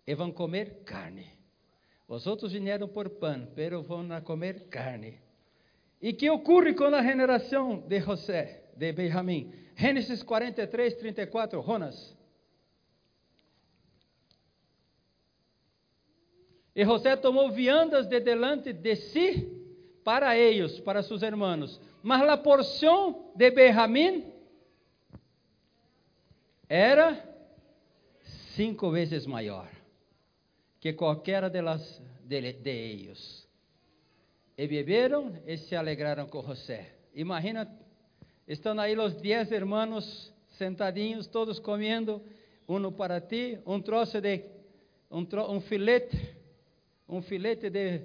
[0.07, 1.40] E vão comer carne.
[2.11, 5.17] Os outros vieram por pão, pero vão comer carne.
[6.01, 9.53] E que ocorre com a geração de José, de Benjamim?
[9.77, 12.13] Gênesis 43, 34, Jonas.
[16.75, 19.49] E José tomou viandas de delante de si
[20.03, 21.79] para eles, para seus irmãos.
[22.03, 24.33] Mas a porção de Benjamim
[26.67, 27.25] era
[28.53, 29.80] cinco vezes maior
[30.81, 33.47] que qualquer delas de, de eles.
[34.57, 36.93] E beberam e se alegraram com José.
[37.15, 37.71] Imagina,
[38.45, 42.21] estão aí os dez irmãos sentadinhos, todos comendo,
[42.67, 44.43] um para ti, um troço de,
[45.09, 46.41] um, tro, um filete
[47.11, 48.03] um filete de,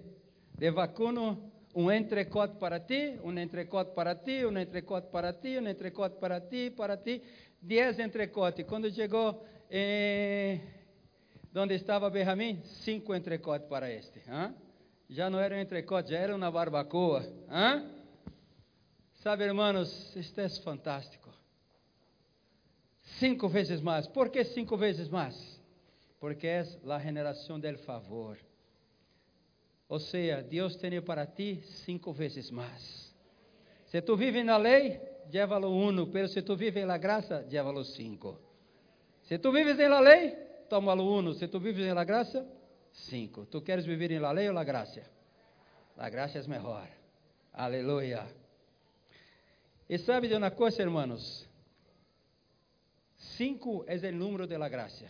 [0.58, 5.68] de vacuno, um entrecote para ti, um entrecote para ti, um entrecote para ti, um
[5.68, 7.22] entrecote para ti, para ti,
[7.62, 8.66] dez entrecotes.
[8.66, 10.58] Quando chegou eh,
[11.56, 14.18] onde estava Benjamim, cinco entrecotes para este.
[14.28, 14.54] Hein?
[15.08, 17.22] Já não era um entrecote, já era uma barbacoa.
[17.50, 17.90] Hein?
[19.14, 21.30] Sabe, irmãos, isto é fantástico.
[23.18, 24.06] Cinco vezes mais.
[24.06, 25.60] Por que cinco vezes mais?
[26.20, 28.36] Porque é a generação del favor.
[29.88, 33.14] Ou seja, Deus tem para ti cinco vezes mais.
[33.86, 38.38] Se tu vives na lei, llévalo uno, pero se tu vives na graça, llévalo cinco.
[39.22, 40.36] Se tu vives na lei,
[40.68, 41.32] tómalo uno.
[41.34, 42.46] Se tu vives na graça,
[42.92, 43.46] cinco.
[43.46, 45.02] Tu queres viver em la lei ou na graça?
[45.96, 46.88] A graça é melhor.
[47.52, 48.26] Aleluia.
[49.88, 51.48] E sabe de uma coisa, irmãos?
[53.16, 55.06] Cinco é o número de la graça.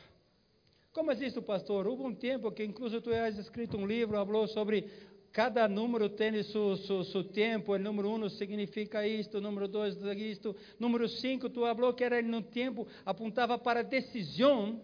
[0.92, 1.86] Como é isso, pastor?
[1.86, 4.88] Houve um tempo que, incluso, tu has escrito um livro, falou sobre
[5.32, 7.72] cada número tem seu, seu, seu tempo.
[7.72, 12.22] O número um significa isto, o número dois isto, número cinco, tu falou que era
[12.22, 14.80] no tempo, apontava para decisão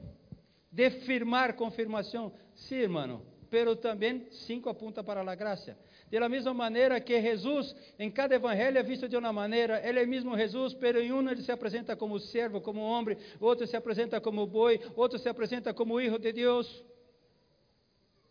[0.73, 2.33] de firmar confirmação.
[2.55, 5.77] Sim, irmão, pero também cinco apunta para a graça.
[6.11, 10.01] De la mesma maneira que Jesus, em cada evangelho é visto de uma maneira, ele
[10.01, 13.77] é mesmo Jesus, pero em um ele se apresenta como servo, como homem, outro se
[13.77, 16.85] apresenta como boi, outro se apresenta como filho de Deus.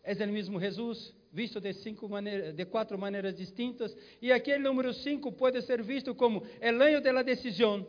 [0.04, 4.92] É o mesmo Jesus, visto de, cinco maneiras, de quatro maneiras distintas, e aquele número
[4.92, 7.86] cinco pode ser visto como o anjo da decisão.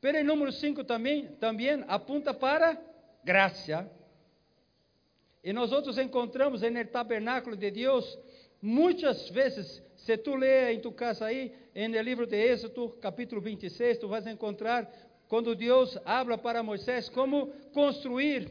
[0.00, 2.80] Pero o número cinco também, também apunta para
[3.24, 3.90] graça.
[5.42, 8.18] E nós outros encontramos no tabernáculo de Deus,
[8.60, 13.98] muitas vezes, se tu lê em tu casa aí, no livro de Êxodo, capítulo 26,
[13.98, 14.90] tu vais encontrar
[15.28, 18.50] quando Deus habla para Moisés como construir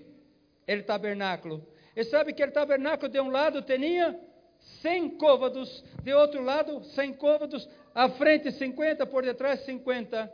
[0.67, 1.65] o tabernáculo.
[1.95, 4.19] E sabe que o tabernáculo de um lado tinha
[4.81, 10.31] 100 côvados, de outro lado 100 côvados, à frente 50, por detrás 50.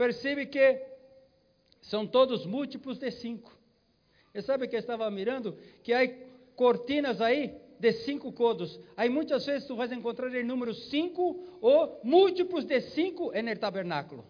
[0.00, 0.80] Percebe que
[1.82, 3.52] são todos múltiplos de 5.
[4.32, 5.58] E sabe que eu estava mirando?
[5.82, 6.00] Que há
[6.56, 8.80] cortinas aí de cinco codos.
[8.96, 14.24] Aí muitas vezes tu vais encontrar o número cinco ou múltiplos de cinco no tabernáculo.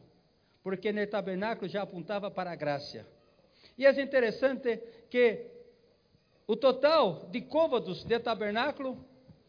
[0.61, 3.06] Porque no tabernáculo já apontava para a graça.
[3.78, 5.52] E é interessante que
[6.48, 9.04] o total de côvados de tabernáculo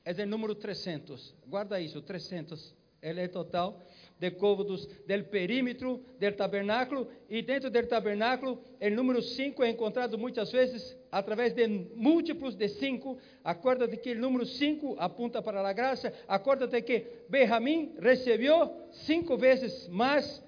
[0.06, 1.34] é o número 300.
[1.48, 2.76] Guarda isso, 300.
[3.02, 3.82] Ele é total
[4.22, 10.16] de côvados del perímetro del tabernáculo, e dentro del tabernáculo, o número 5 é encontrado
[10.16, 13.18] muitas vezes através de múltiplos de 5.
[13.44, 16.14] Acuérdate que o número 5 apunta para a graça.
[16.28, 20.44] Acuérdate que Benjamim recebeu cinco vezes mais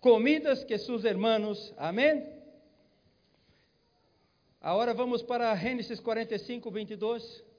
[0.00, 1.72] comidas que seus irmãos.
[1.78, 2.26] Amém?
[4.60, 7.51] Agora vamos para Gênesis 45, 22.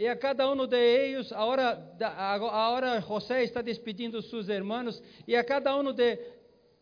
[0.00, 5.44] E a cada um de eles, agora, agora José está despedindo seus irmãos, e a
[5.44, 6.18] cada um de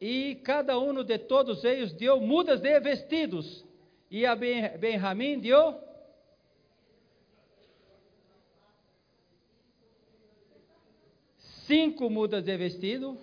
[0.01, 3.65] e cada um de todos eles deu mudas de vestidos,
[4.09, 5.81] e a Benjamim deu
[11.67, 13.19] cinco mudas de vestido.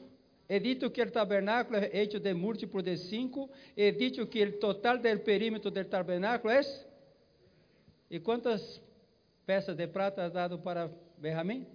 [0.49, 3.49] É dito que o tabernáculo é hecho de múltiplo de cinco.
[3.77, 6.61] É dito que o total do perímetro do tabernáculo é.
[8.11, 8.83] E quantas
[9.45, 11.67] peças de prata dado para Benjamim?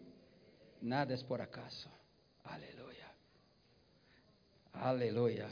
[0.83, 1.89] Nada é por acaso.
[2.45, 3.07] Aleluia.
[4.73, 5.49] Aleluia.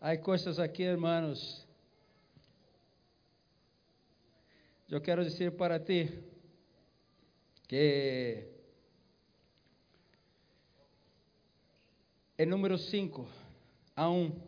[0.00, 1.66] Há coisas aqui, irmãos.
[4.88, 6.22] Eu quero dizer para ti
[7.68, 8.44] que
[12.36, 13.28] em número 5
[13.94, 14.24] a 1.
[14.24, 14.40] Um,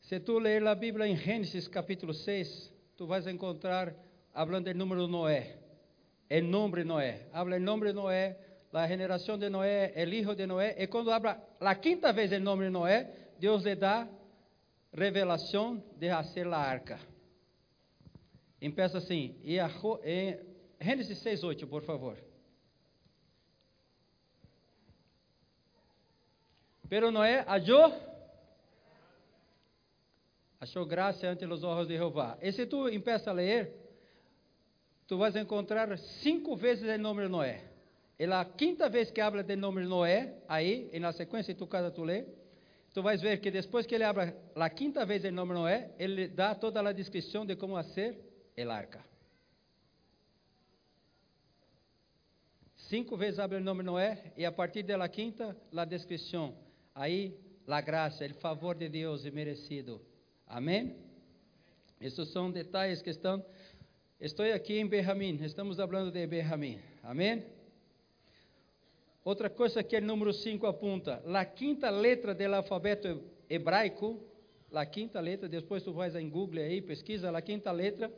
[0.00, 3.94] se tu ler a Bíblia em Gênesis capítulo 6, tu vais encontrar
[4.32, 5.56] falando do número Noé.
[6.28, 7.26] El nombre Noé.
[7.32, 8.36] Habla el nombre Noé,
[8.72, 10.76] la generación de Noé, el hijo de Noé.
[10.78, 14.08] Y cuando habla la quinta vez el nombre Noé, Dios le da
[14.92, 16.98] revelación de hacer la arca.
[18.60, 19.70] Empieza assim, e a,
[20.02, 20.38] em
[20.80, 22.16] Gênesis 6, 8, por favor.
[26.88, 27.92] Pero Noé hallou
[30.60, 32.36] achou graça ante os olhos de Jeová.
[32.40, 33.77] E se tu empieza a ler,
[35.08, 37.64] tu vas encontrar cinco vezes o nome de Noé.
[38.18, 41.66] E a quinta vez que habla do nome de Noé, aí, e na sequência, tu
[41.66, 42.26] cada tu lê,
[42.92, 45.90] tu vais ver que depois que ele habla a quinta vez o nome de Noé,
[45.98, 48.18] ele dá toda a descrição de como ser
[48.54, 49.02] el arca.
[52.76, 56.54] Cinco vezes habla o nome de Noé, e a partir da quinta, a descrição.
[56.94, 57.34] Aí,
[57.66, 60.02] a graça, o favor de Deus é merecido.
[60.46, 60.96] Amém?
[62.00, 63.44] Esses são detalhes que estão.
[64.20, 66.80] Estou aqui em Benjamim, estamos falando de Benjamim.
[67.04, 67.44] Amém?
[69.24, 74.20] Outra coisa que o número 5 apunta: a quinta letra do alfabeto hebraico,
[74.72, 78.10] a quinta letra, depois tu vais em Google aí, pesquisa a quinta letra.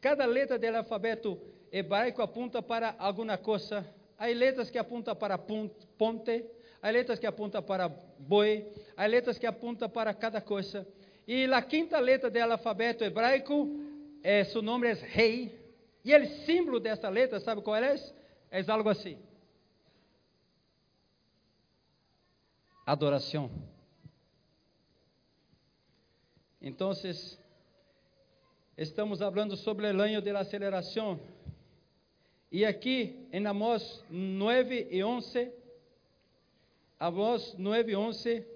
[0.00, 1.36] Cada letra do alfabeto
[1.72, 3.84] hebraico apunta para alguma coisa.
[4.16, 6.44] Há letras que apuntam para ponte,
[6.80, 8.64] há letras que apuntam para boi,
[8.96, 10.86] há letras que apuntam para cada coisa.
[11.26, 13.87] E a quinta letra do alfabeto hebraico,
[14.28, 15.58] é, seu nome é rei.
[16.04, 17.94] E o símbolo dessa letra, sabe qual é?
[18.50, 19.16] É algo assim.
[22.84, 23.50] Adoração.
[26.60, 26.92] Então,
[28.76, 31.18] estamos falando sobre o ano da aceleração.
[32.52, 35.50] E aqui, em Amós 9 e 11,
[37.00, 38.46] Amós 9 e 11,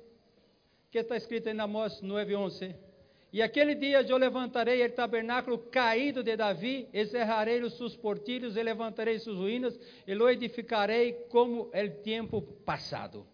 [0.91, 2.75] que está escrito em Amós 9:11.
[2.75, 2.92] E
[3.41, 9.19] aquele dia eu levantarei o tabernáculo caído de Davi, encerrarei os seus portilhos e levantarei
[9.19, 13.27] suas ruínas, e lo edificarei como o tempo passado.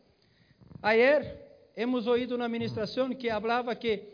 [0.80, 1.36] Ayer
[1.76, 4.04] hemos ouído na ministração que falava que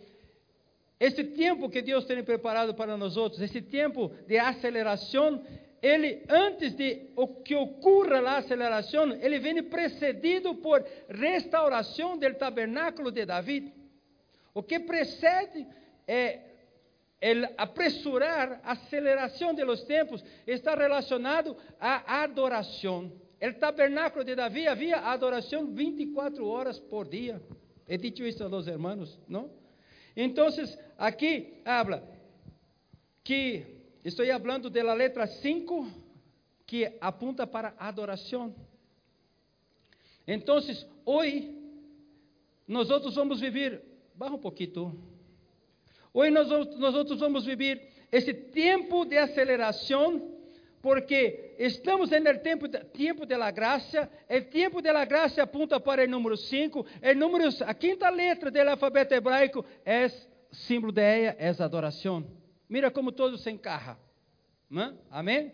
[0.98, 5.44] esse tempo que Deus tem preparado para nós outros, esse tempo de aceleração,
[5.82, 13.10] ele, antes de o que ocorra a aceleração, ele vem precedido por restauração do tabernáculo
[13.10, 13.83] de David.
[14.54, 15.66] O que precede
[16.06, 16.40] é
[17.20, 23.12] el apresurar, aceleração de los tempos, está relacionado à adoração.
[23.42, 27.42] O tabernáculo de Davi havia adoração 24 horas por dia.
[27.86, 29.50] He dicho isso los hermanos, não?
[30.16, 30.48] Então,
[30.96, 32.02] aqui habla
[33.22, 33.74] que
[34.04, 35.90] Estou falando da letra 5,
[36.66, 38.54] que apunta para adoração.
[40.28, 40.58] Então,
[41.06, 41.58] hoje,
[42.68, 43.82] nós vamos viver,
[44.14, 44.98] baja pouquinho.
[46.12, 50.30] Hoje nós, nós outros vamos viver esse tempo de aceleração,
[50.80, 56.36] porque estamos no tempo, tempo da graça, o tempo da graça apunta para o número
[56.36, 60.08] 5, o número, a quinta letra do alfabeto hebraico é
[60.52, 62.24] símbolo de ela, é adoração.
[62.68, 63.98] Mira como todo se encarra.
[64.70, 64.94] Né?
[65.10, 65.52] Amém?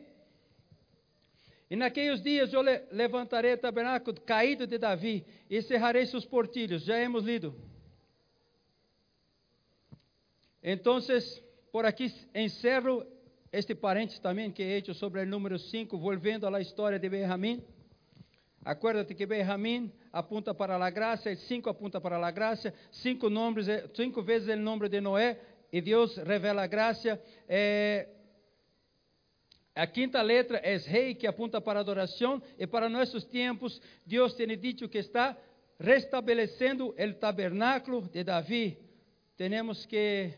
[1.70, 6.84] E naqueles dias eu levantarei o tabernáculo caído de Davi e cerrarei seus portilhos.
[6.84, 7.69] Já hemos lido.
[10.62, 10.98] Então,
[11.72, 13.06] por aqui encerro
[13.52, 17.64] este parênteses também que he hecho sobre o número 5, volvendo à história de Benjamim.
[18.64, 24.22] Acuérdate que Benjamim apunta para a graça, 5 apunta para a graça, cinco, nomes, cinco
[24.22, 25.40] vezes o nome de Noé,
[25.72, 27.20] e Deus revela a graça.
[27.48, 28.06] Eh,
[29.74, 34.34] a quinta letra é rei, que apunta para a adoração, e para nossos tempos, Deus
[34.34, 35.36] tem dito que está
[35.78, 38.78] restabelecendo o tabernáculo de Davi.
[39.36, 40.34] Temos que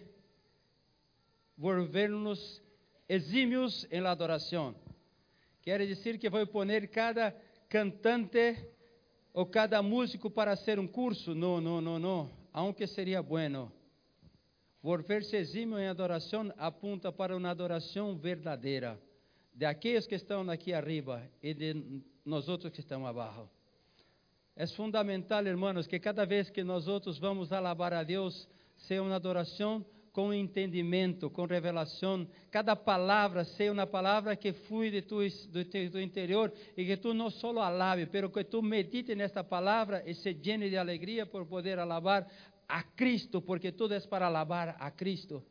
[1.56, 2.62] volver-nos
[3.08, 4.74] exímios em la adoração.
[5.62, 7.34] Quer dizer que vou poner cada
[7.68, 8.56] cantante
[9.32, 11.34] ou cada músico para ser um curso?
[11.34, 12.30] Não, não, não, não.
[12.52, 13.72] Aunque seria bueno.
[14.82, 19.00] Volver-se exímio em adoração apunta para uma adoração verdadeira
[19.54, 23.48] de aqueles que estão aqui arriba e de nós outros que estamos abaixo.
[24.56, 29.14] É fundamental, irmãos, que cada vez que nós outros vamos alabar a Deus, seja uma
[29.14, 32.26] adoração com entendimento, com revelação.
[32.50, 37.14] Cada palavra seja uma palavra que flui de tu, do teu interior e que tu
[37.14, 41.46] não só alabe, pero que tu medite nesta palavra e se llene de alegria por
[41.46, 42.28] poder alabar
[42.68, 45.42] a Cristo, porque tudo é para alabar a Cristo.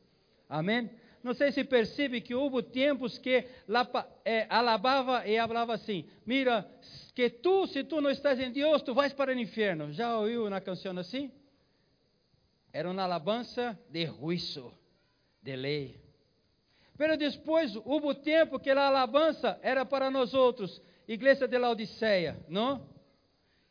[0.47, 0.89] Amém?
[1.23, 3.45] Não sei se percebe que houve tempos que
[4.25, 6.67] é, alabava e falava assim: Mira,
[7.13, 9.91] que tu, se tu não estás em Deus, tu vais para o inferno.
[9.91, 11.31] Já ouviu uma canção assim?
[12.73, 14.73] Era uma alabança de juízo,
[15.41, 16.01] de lei.
[16.97, 22.89] Pero depois houve tempo que a alabança era para nós outros, igreja de Laodiceia, não?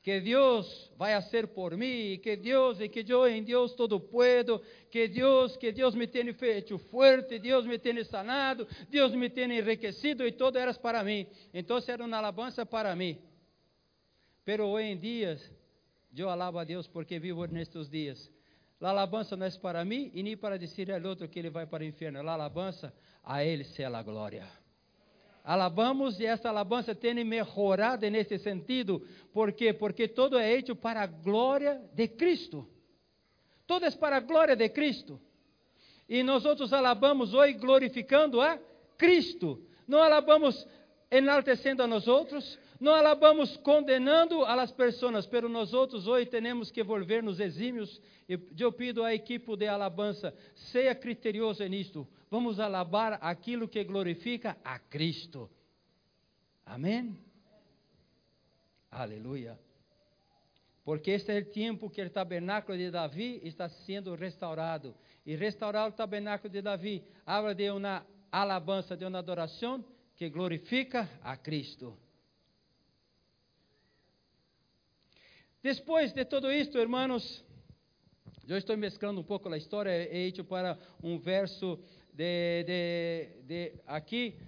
[0.03, 4.01] Que Deus vai a ser por mim, que Deus e que eu em Deus todo
[4.01, 9.29] puedo, que Deus, que Deus me tenha feito forte, Deus me tenha sanado, Deus me
[9.29, 11.27] tenha enriquecido e todo era para mim.
[11.53, 13.19] Então era uma alabança para mim.
[14.45, 15.39] Pero hoje em dia,
[16.17, 18.39] eu alabo a Deus porque vivo nestes dias.
[18.81, 21.66] A alabança não é para mim e nem para dizer ao outro que ele vai
[21.66, 22.18] para o inferno.
[22.26, 24.47] A alabança, a Ele seja a glória.
[25.45, 29.07] Alabamos e essa alabança tem melhorado nesse sentido.
[29.33, 29.72] Por quê?
[29.72, 32.66] Porque todo é feito para a glória de Cristo.
[33.66, 35.20] Todo é para a glória de Cristo.
[36.09, 38.59] E nós outros alabamos hoje glorificando a
[38.99, 39.62] Cristo.
[39.87, 40.66] Não alabamos
[41.11, 46.70] enaltecendo a nós outros, não alabamos condenando a las pessoas, pero nós outros hoje temos
[46.70, 48.01] que volver-nos exímios.
[48.59, 52.09] Eu pido à equipe de alabança, seja criterioso nisto.
[52.31, 55.51] Vamos alabar aquilo que glorifica a Cristo.
[56.64, 57.18] Amém?
[58.91, 59.59] Aleluia.
[60.83, 64.95] Porque este é o tempo que o tabernáculo de Davi está sendo restaurado.
[65.26, 69.85] E restaurar o tabernáculo de Davi habla de uma alabança, de uma adoração
[70.16, 71.95] que glorifica a Cristo.
[75.63, 77.45] Depois de tudo isto, irmãos,
[78.49, 81.79] eu estou mesclando um pouco a história, he hecho para um verso
[82.15, 84.39] de, de, de aqui,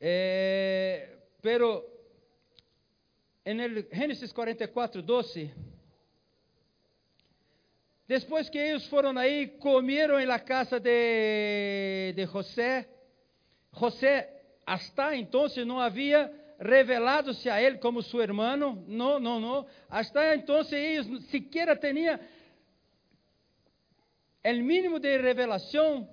[0.00, 1.84] eh, pero
[3.44, 5.50] en el Gênesis 44, 12,
[8.06, 12.88] depois que eles foram aí, comeram em la casa de, de José,
[13.72, 14.28] José
[14.64, 16.32] hasta entonces não havia
[16.62, 18.56] revelado-se a ele como seu irmão,
[18.86, 19.66] não, não, não.
[19.90, 22.18] Hasta entonces eles sequer tinham
[24.44, 26.08] o mínimo de revelação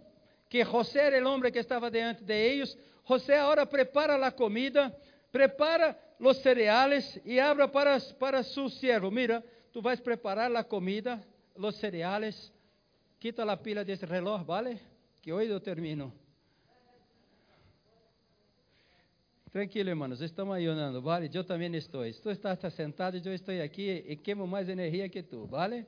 [0.50, 2.78] que José era o homem que estava diante de eles.
[3.08, 4.96] José agora prepara a comida,
[5.32, 9.12] prepara os cereales e abre para, para su servo.
[9.12, 11.22] Mira, tu vais preparar a comida,
[11.56, 12.52] os cereales.
[13.20, 14.80] Quita a pila desse reloj, ¿vale?
[15.22, 16.14] Que hoje eu termino.
[19.52, 21.28] Tranquilo, irmãos, estamos ayunando, ¿vale?
[21.44, 22.04] Também estou.
[22.22, 25.88] Tu estás sentado, eu estou aqui e queimo mais energia que tu, ¿vale?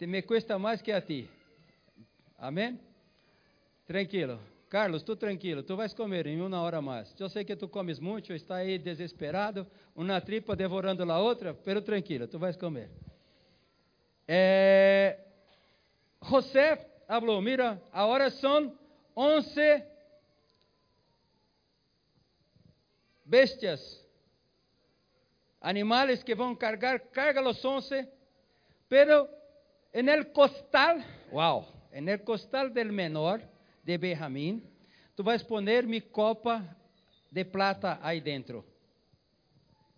[0.00, 1.26] Me custa mais que a ti.
[2.36, 2.78] Amém?
[3.86, 4.38] Tranquilo.
[4.68, 7.14] Carlos, tu tranquilo, tu vais comer em uma hora mais.
[7.18, 9.66] Eu sei que tu comes muito, está aí desesperado,
[9.96, 12.90] uma tripa devorando a outra, pero tranquilo, tu vais comer.
[14.28, 15.18] É,
[16.20, 16.76] José
[17.06, 18.76] falou, mira, agora são
[19.16, 19.93] 11
[23.24, 24.04] bestias,
[25.60, 28.08] animales que vão cargar, carga los 11,
[28.88, 29.28] pero
[29.92, 33.40] en el costal, wow, en el costal del menor
[33.82, 34.62] de Benjamín,
[35.16, 36.62] tu vais poner mi copa
[37.30, 38.64] de plata aí dentro.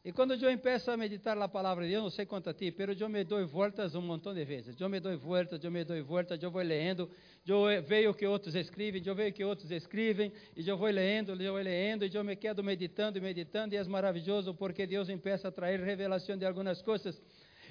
[0.07, 2.73] E quando eu empeço a meditar a palavra de Deus, não sei quanto a ti,
[2.79, 4.81] mas eu me dou voltas um montão de vezes.
[4.81, 7.11] Eu me dou voltas, eu me dou voltas, eu vou lendo,
[7.45, 10.89] eu vejo o que outros escrevem, eu vejo o que outros escrevem, e eu vou
[10.91, 14.87] lendo, eu vou lendo, e eu me quedo meditando e meditando, e é maravilhoso porque
[14.87, 17.21] Deus empieza a trazer revelação de algumas coisas.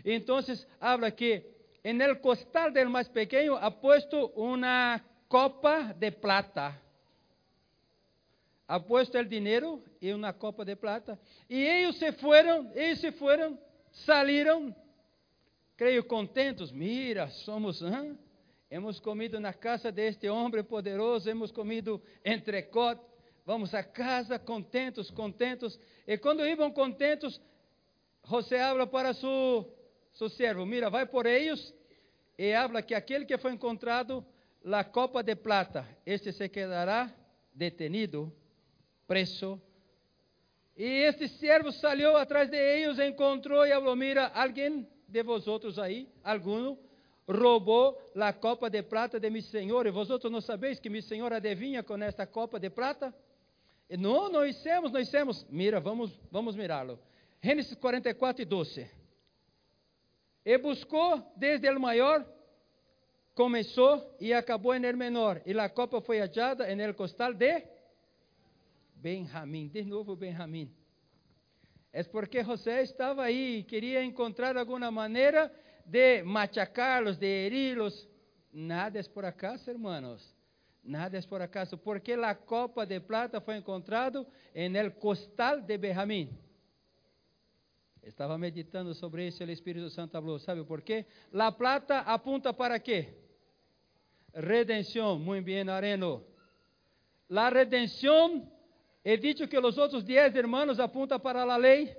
[0.04, 0.38] Então,
[0.82, 1.42] habla que
[1.86, 6.82] en el costal del mais pequeno ha puesto uma copa de plata
[8.68, 11.18] ha puesto el dinero y una copa de plata.
[11.48, 13.60] Y ellos se fueron, ellos se fueron,
[13.92, 14.76] salieron,
[15.76, 16.74] creio contentos.
[16.74, 18.16] Mira, somos, ¿eh?
[18.70, 23.00] hemos comido na casa de este homem poderoso, hemos comido entrecot.
[23.46, 25.80] Vamos a casa contentos, contentos.
[26.08, 27.40] E quando iam contentos,
[28.24, 29.68] José habla para su,
[30.14, 31.72] su servo: Mira, vai por eles
[32.38, 34.26] e habla que aquele que foi encontrado,
[34.64, 37.16] la copa de plata, este se quedará
[37.54, 38.34] detenido
[39.08, 39.62] preso.
[40.76, 46.10] E este servo saiu atrás de eles, encontrou e falou: Mira, alguém de vosotros aí,
[46.24, 46.78] algum,
[47.28, 51.32] roubou a copa de prata de meu senhor, e vosotros não sabeis que meu senhor
[51.32, 53.14] adivinha com esta copa de prata?
[53.90, 55.46] E, não, nós hicimos, nós hicimos.
[55.50, 57.00] Mira, vamos, vamos mirá-lo.
[57.42, 58.90] Gênesis 44 e 12.
[60.44, 62.26] E buscou desde o maior
[63.36, 65.42] começou e acabou em el menor.
[65.46, 67.62] E a copa foi hallada em el costal de
[69.06, 69.68] Benjamim.
[69.68, 70.68] De novo Benjamim.
[71.94, 75.54] É porque José estava aí e queria encontrar alguma maneira
[75.86, 78.10] de machacá-los, de heri-los.
[78.52, 80.36] Nada é por acaso, hermanos.
[80.84, 84.26] Nada é por acaso, porque a copa de plata foi encontrada
[84.56, 86.36] em el costal de Benjamim.
[88.02, 91.06] Estava meditando sobre isso, o Espírito Santo falou, sabe por quê?
[91.32, 93.14] La plata apunta para quê?
[94.34, 96.26] Redenção, muito bem, Areno.
[97.30, 98.55] La redenção,
[99.16, 101.96] dicho que os outros dez hermanos apuntam para a lei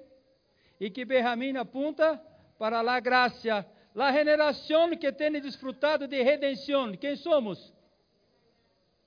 [0.80, 2.20] e que Benjamim apunta
[2.59, 3.64] para a graça.
[3.94, 7.72] La generação que tem desfrutado de redenção, quem somos?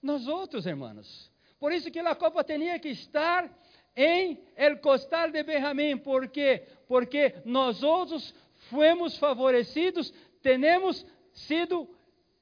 [0.02, 1.30] Nós outros, hermanos.
[1.60, 3.52] Por isso que a copa tinha que estar
[3.94, 8.34] em el costal de Benjamim, porque porque nós outros
[8.70, 11.88] fomos favorecidos, temos sido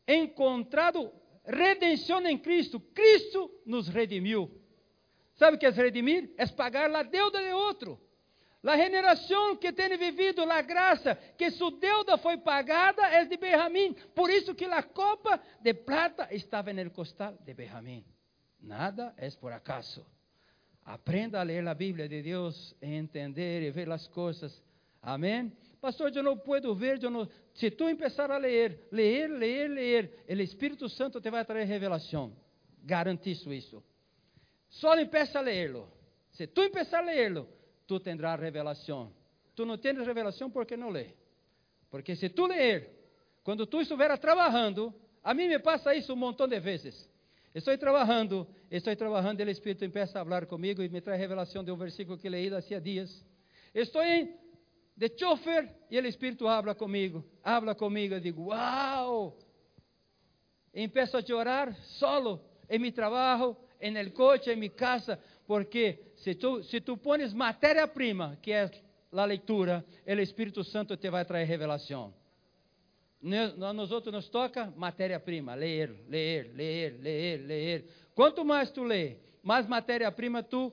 [0.07, 1.11] encontrado
[1.43, 2.79] redenção em Cristo.
[2.79, 4.49] Cristo nos redimiu.
[5.37, 6.33] Sabe o que é redimir?
[6.37, 7.99] É pagar a deuda de outro.
[8.63, 13.93] A generação que tem vivido a graça, que sua deuda foi pagada, é de Benjamim.
[14.13, 18.03] Por isso que a copa de plata estava no costal de Benjamim.
[18.59, 20.05] Nada é por acaso.
[20.83, 24.61] Aprenda a ler a Bíblia de Deus, entender e ver as coisas.
[25.01, 25.55] Amém?
[25.79, 27.29] Pastor, eu não posso ver, eu não...
[27.53, 32.35] se tu começar a ler, ler, ler, ler, o Espírito Santo te vai trazer revelação.
[32.83, 33.83] Garantizo isso.
[34.69, 35.89] Só empeça a lerlo.
[36.31, 37.47] Se tu começar a lerlo,
[37.87, 39.13] tu tendrás revelação.
[39.55, 41.07] Tu não tens revelação porque não lê.
[41.89, 42.89] Porque se tu ler,
[43.43, 44.93] quando tu estiver trabalhando,
[45.23, 47.09] a mim me passa isso um montão de vezes.
[47.55, 51.71] Estou trabalhando, estou trabalhando, o Espírito começa a falar comigo e me traz revelação de
[51.71, 53.25] um versículo que leí há dias.
[53.73, 54.03] Estou
[54.95, 59.37] de chofer e o Espírito habla comigo, habla comigo, eu digo, uau!
[60.73, 66.35] Empeço a chorar solo em meu trabalho, em el coche, em minha casa, porque se
[66.35, 68.69] tu, se tu pones matéria-prima, que é
[69.11, 72.13] a leitura, o Espírito Santo te vai trazer revelação.
[73.21, 77.85] Nós outros nos toca matéria-prima, ler, ler, ler, ler, ler.
[78.13, 80.71] Quanto mais tu lê, mais matéria-prima tu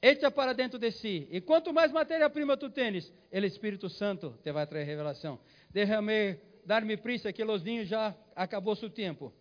[0.00, 1.28] echa para dentro de si.
[1.30, 5.38] E quanto mais matéria-prima tu tens, o Espírito Santo te vai trazer revelação.
[5.70, 9.32] Deixa-me dar-me prisa que os ninhos já acabou seu tempo.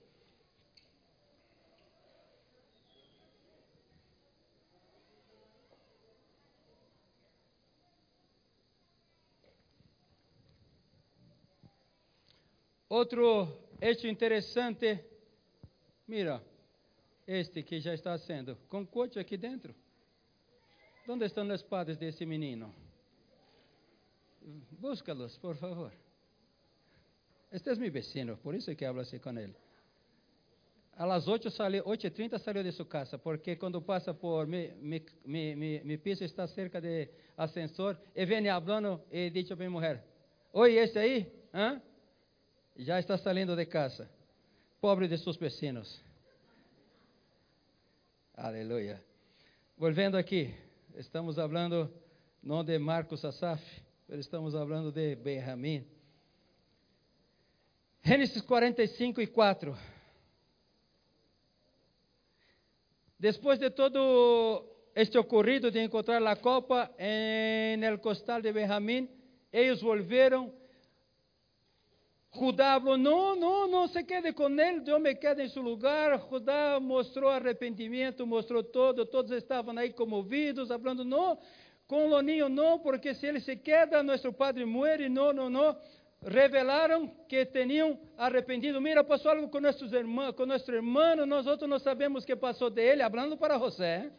[12.92, 13.48] Outro
[13.80, 15.00] hecho interessante,
[16.06, 16.44] mira,
[17.26, 19.74] este que já está sendo, com coche aqui dentro.
[21.08, 22.76] Onde estão os padres desse menino?
[24.72, 25.94] Búscalos, por favor.
[27.50, 29.56] Este é meu vecino, por isso que hablo assim com ele.
[31.00, 35.82] Las 8 salió, 8.30 salió de sua casa, porque quando passa por mi, mi, mi,
[35.82, 40.04] mi, piso está cerca de ascensor, e vem hablando e diz a minha mulher,
[40.52, 41.32] Oi, esse aí?
[41.54, 41.82] Hã?
[42.76, 44.10] Já está saindo de casa.
[44.80, 46.02] Pobre de seus vecinos.
[48.36, 49.04] Aleluia.
[49.78, 50.54] Volvendo aqui,
[50.96, 51.92] estamos falando
[52.42, 53.62] não de Marcos Asaf,
[54.10, 55.86] estamos falando de Benjamim.
[58.04, 59.78] Gênesis 45 e 4.
[63.20, 64.66] Depois de todo
[64.96, 69.08] este ocorrido de encontrar a copa en el costal de Benjamim,
[69.52, 70.52] eles volveram
[72.34, 76.20] Judá falou: não, não, não se quede com ele, eu me quedo em seu lugar.
[76.30, 81.38] Judá mostrou arrependimento, mostrou todo, todos estavam aí comovidos, falando: não,
[81.88, 85.76] com o ninho não, porque se ele se queda, nosso padre muere, não, não, não.
[86.24, 88.80] Revelaram que tinham arrependido.
[88.80, 92.36] Mira, passou algo com nossos irmãos, com nosso irmão, nós outros não sabemos o que
[92.36, 94.12] passou dele, falando para José.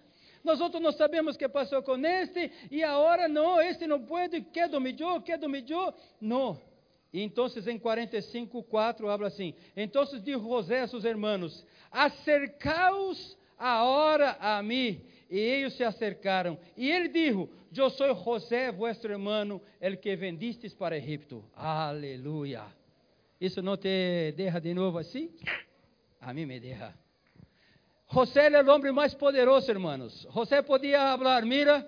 [0.43, 4.41] Nós outros não sabemos o que passou com este, e agora não, este não pode,
[4.41, 5.95] que dominou, que dominou.
[6.21, 6.72] Não.
[7.13, 14.37] E então, em 45, 4, habla assim: Então dijo José a seus hermanos: Acercaos agora
[14.41, 15.01] a mim.
[15.31, 16.59] E eles se acercaram.
[16.77, 21.45] E ele dijo: Eu sou José, vosso hermano, el que vendistes para Egipto.
[21.55, 22.65] Aleluia.
[23.41, 25.31] Isso não te deixa de novo assim?
[26.21, 26.95] A mim me deixa.
[28.11, 30.27] José é o homem mais poderoso, hermanos.
[30.33, 31.87] José podia falar: Mira,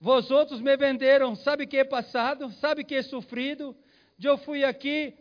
[0.00, 1.34] vosotros me venderam.
[1.34, 2.50] Sabe que é passado?
[2.52, 3.74] Sabe que é sofrido?
[4.22, 5.14] Eu fui aqui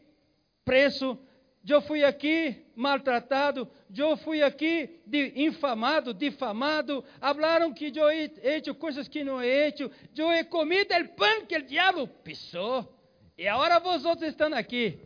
[0.64, 1.20] preso,
[1.68, 5.02] eu fui aqui maltratado, eu fui aqui
[5.36, 10.94] infamado, difamado, falaram que eu he hecho coisas que não he hecho, eu he comido
[10.94, 12.92] o pão que o diabo pisou,
[13.38, 15.00] e agora vosotros estão aqui.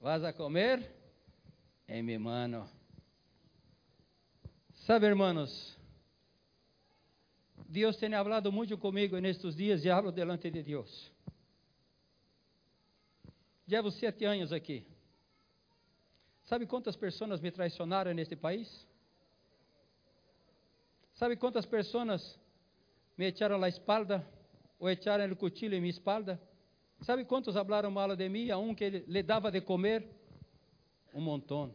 [0.00, 0.88] Vas a comer
[1.88, 2.68] em mi mano.
[4.86, 5.75] Sabe, hermanos,
[7.68, 11.10] Deus tem hablado muito comigo nestes dias e hablo delante de Deus.
[13.66, 14.86] Llevo sete anos aqui.
[16.44, 18.86] Sabe quantas pessoas me traicionaram neste país?
[21.14, 22.38] Sabe quantas pessoas
[23.18, 24.24] me echaram a espalda
[24.78, 26.40] ou echaram o cuchillo em minha espalda?
[27.02, 28.50] Sabe quantos falaram mal de mim?
[28.50, 30.08] A um que lhe dava de comer?
[31.12, 31.74] Um montão.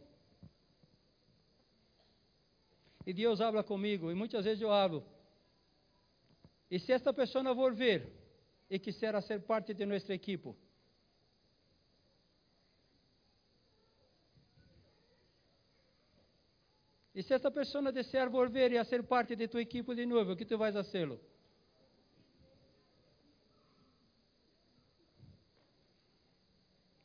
[3.06, 5.04] E Deus habla comigo, e muitas vezes eu hablo.
[6.72, 8.10] E se esta pessoa volver
[8.70, 10.54] e quiser ser parte de nossa equipe,
[17.14, 20.36] E se esta pessoa desejar volver e ser parte de tua equipe de novo, o
[20.36, 21.20] que tu vais fazer?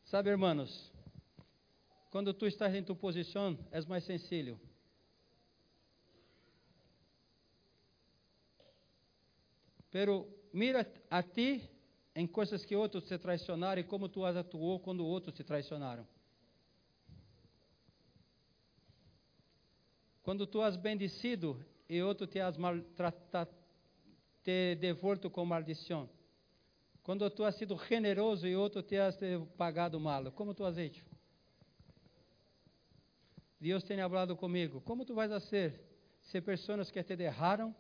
[0.05, 0.89] Sabe, hermanos,
[2.09, 4.57] quando tu estás em tua posição, és mais sencillo.
[9.98, 11.68] Pero mira a ti
[12.14, 16.06] em coisas que outros te traicionaram e como tu as atuou quando outros te traicionaram.
[20.22, 23.50] Quando tu has bendecido e outro te has maltratado,
[24.43, 26.08] te devolto com maldição.
[27.02, 29.18] Quando tu has sido generoso e outro te has
[29.58, 31.04] pagado mal, como tu has hecho?
[33.60, 34.80] Deus tem falado comigo.
[34.82, 35.82] Como tu vais ser
[36.22, 37.76] se pessoas que te derraram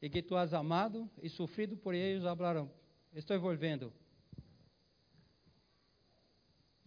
[0.00, 2.70] e que tu has amado e sofrido por eles falaram,
[3.14, 3.92] estou volvendo.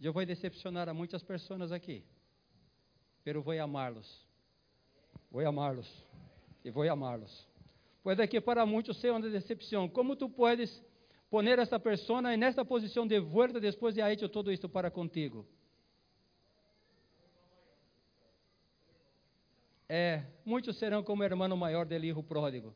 [0.00, 2.04] Eu vou decepcionar a muitas pessoas aqui,
[3.22, 4.26] pero vou amá-los.
[5.30, 5.88] Vou amá-los.
[6.64, 7.46] E vou amá-los.
[8.02, 9.88] Puede que para muitos seja uma decepção.
[9.88, 10.82] Como tu puedes
[11.30, 15.46] poner esta pessoa en esta posição de vuelta depois de hecho todo isto para contigo?
[19.88, 22.74] É, muitos serão como o irmão maior del hijo pródigo.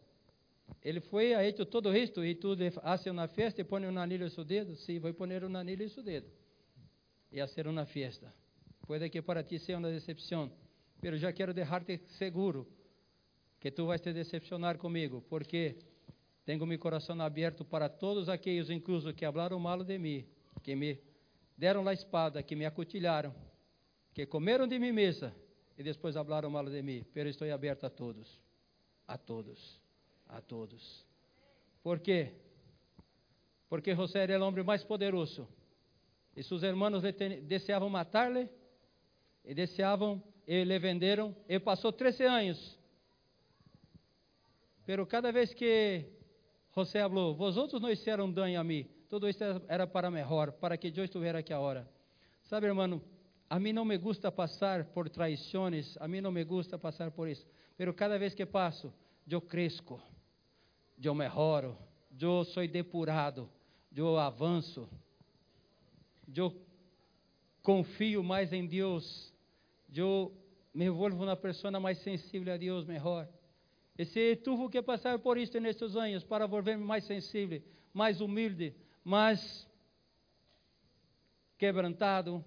[0.82, 4.26] Ele foi, ha hecho todo isto e tu hace uma festa e põe um anillo
[4.26, 4.76] em seu dedo?
[4.76, 6.26] Sim, sí, vou pôr um anillo em seu dedo.
[7.32, 8.32] E a ser uma festa.
[8.86, 10.50] Puede que para ti seja uma decepção
[11.04, 12.66] pero já quero deixar-te seguro
[13.60, 15.76] que tu vais te decepcionar comigo, porque
[16.46, 20.24] tenho meu coração aberto para todos aqueles, incluso que falaram mal de mim,
[20.62, 20.98] que me
[21.58, 23.34] deram a espada, que me acutilharam,
[24.14, 25.30] que comeram de mim mesa
[25.76, 28.40] e depois falaram mal de mim, pero estou aberto a todos,
[29.06, 29.78] a todos,
[30.28, 31.04] a todos.
[31.82, 32.32] Por quê?
[33.68, 35.48] Porque José era o homem mais poderoso
[36.36, 37.02] e seus irmãos
[37.42, 38.48] deseavam matar-lhe
[39.44, 42.78] e deseavam e le venderam, e passou 13 anos.
[44.84, 46.04] Pero cada vez que
[46.74, 50.92] José falou, vosotros não hicieron daño a mim, todo isso era para melhor, para que
[50.94, 51.88] eu estivesse aqui agora.
[52.42, 53.00] Sabe, irmão,
[53.48, 57.28] a mim não me gusta passar por traições, a mim não me gusta passar por
[57.28, 57.46] isso.
[57.76, 58.92] Pero cada vez que passo,
[59.28, 60.00] eu cresco,
[61.02, 61.76] eu melhoro,
[62.20, 63.48] eu sou depurado,
[63.94, 64.88] eu avanço,
[66.34, 66.54] eu
[67.62, 69.34] confio mais em Deus
[70.00, 70.32] eu
[70.72, 73.28] me volvo na pessoa mais sensível a Deus melhor.
[73.96, 77.62] E se tu que passar por isto nestes anos para volver-me mais sensível,
[77.92, 79.68] mais humilde, mais
[81.56, 82.44] quebrantado,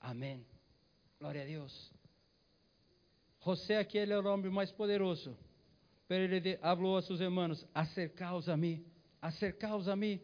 [0.00, 0.46] amém.
[1.18, 1.92] Glória a Deus.
[3.44, 5.36] José, aquele é o homem mais poderoso,
[6.06, 8.84] pero ele falou a seus irmãos: acercaos a mim,
[9.20, 10.20] acercaos a mim.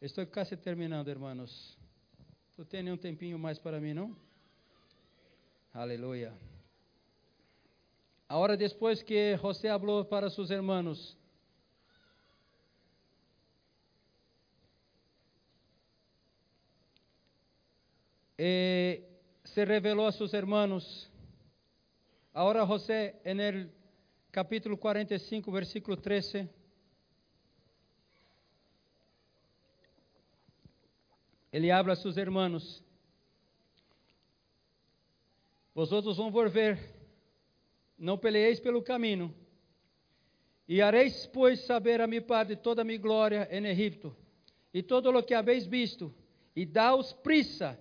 [0.00, 1.78] Estou quase terminando, irmãos.
[2.56, 4.16] Tu tem um tempinho mais para mim, não?
[5.74, 6.32] Aleluia.
[8.26, 11.18] Agora, depois que José falou para seus irmãos,
[18.42, 19.02] e
[19.44, 21.12] se revelou a seus irmãos.
[22.32, 23.70] Agora, José, no
[24.32, 26.48] capítulo 45, versículo 13.
[31.52, 32.82] ele habla a seus irmãos:
[35.74, 36.78] Vosotros vão volver,
[37.98, 39.34] não peleeis pelo caminho,
[40.66, 44.16] e hareis, pois, saber a mi Padre toda a minha glória em Egipto,
[44.72, 46.14] e todo o que habéis visto,
[46.54, 47.78] e daos prisa,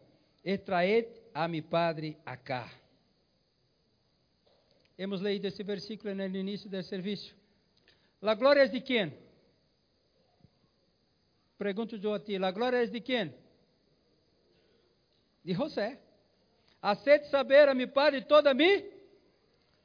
[0.49, 2.67] e traed a mi Padre acá.
[4.97, 7.35] Hemos leído esse versículo no início do serviço.
[8.19, 9.13] La glória é de quem?
[11.55, 13.31] Pergunto eu a ti, la glória é de quem?
[15.43, 15.99] de José.
[16.81, 18.83] Haced saber a mi padre toda mi,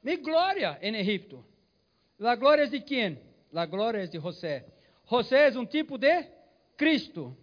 [0.01, 1.45] mi glória em Egipto.
[2.17, 3.21] La glória é de quem?
[3.51, 4.65] La glória é de José.
[5.05, 6.25] José é um tipo de
[6.75, 7.37] Cristo.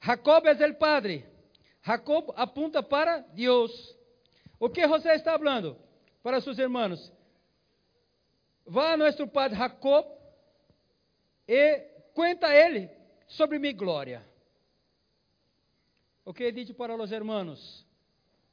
[0.00, 1.31] Jacob é o padre.
[1.84, 3.96] Jacob apunta para Deus.
[4.58, 5.76] O que José está falando
[6.22, 7.12] para seus irmãos?
[8.64, 10.06] Vá a nosso padre Jacob
[11.48, 11.78] e
[12.14, 12.88] cuenta a ele
[13.26, 14.24] sobre minha glória.
[16.24, 17.84] O que he dicho para os irmãos?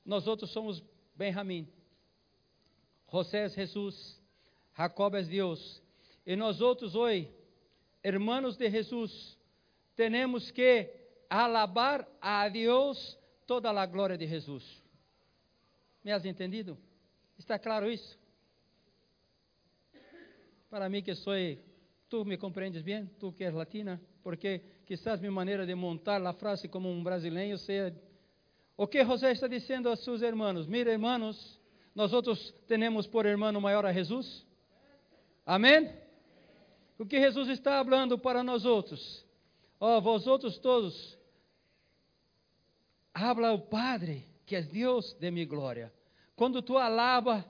[0.04, 0.84] Nós outros somos
[1.16, 1.68] Benjamim.
[3.12, 4.20] José é Jesus.
[4.76, 5.84] Jacob é Deus.
[6.26, 7.32] E nós outros hoje,
[8.04, 9.38] hermanos de Jesus,
[9.96, 10.92] temos que
[11.30, 13.19] alabar a Deus
[13.50, 14.64] toda a glória de Jesus.
[16.04, 16.78] Me has entendido?
[17.36, 18.16] Está claro isso?
[20.70, 21.34] Para mim que sou,
[22.08, 26.32] tu me compreendes bem, tu que és latina, porque quizás minha maneira de montar a
[26.32, 27.92] frase como um brasileiro seja
[28.78, 30.68] o que José está dizendo a seus irmãos?
[30.68, 31.60] Mira, irmãos,
[31.96, 34.46] nós outros temos por irmão maior a Jesus.
[35.44, 35.92] Amém?
[37.00, 39.26] O que Jesus está falando para nós outros?
[39.80, 41.18] Ó, oh, vós outros todos,
[43.14, 45.94] habla o Padre, que é Deus de minha glória.
[46.36, 47.46] Quando tu alaba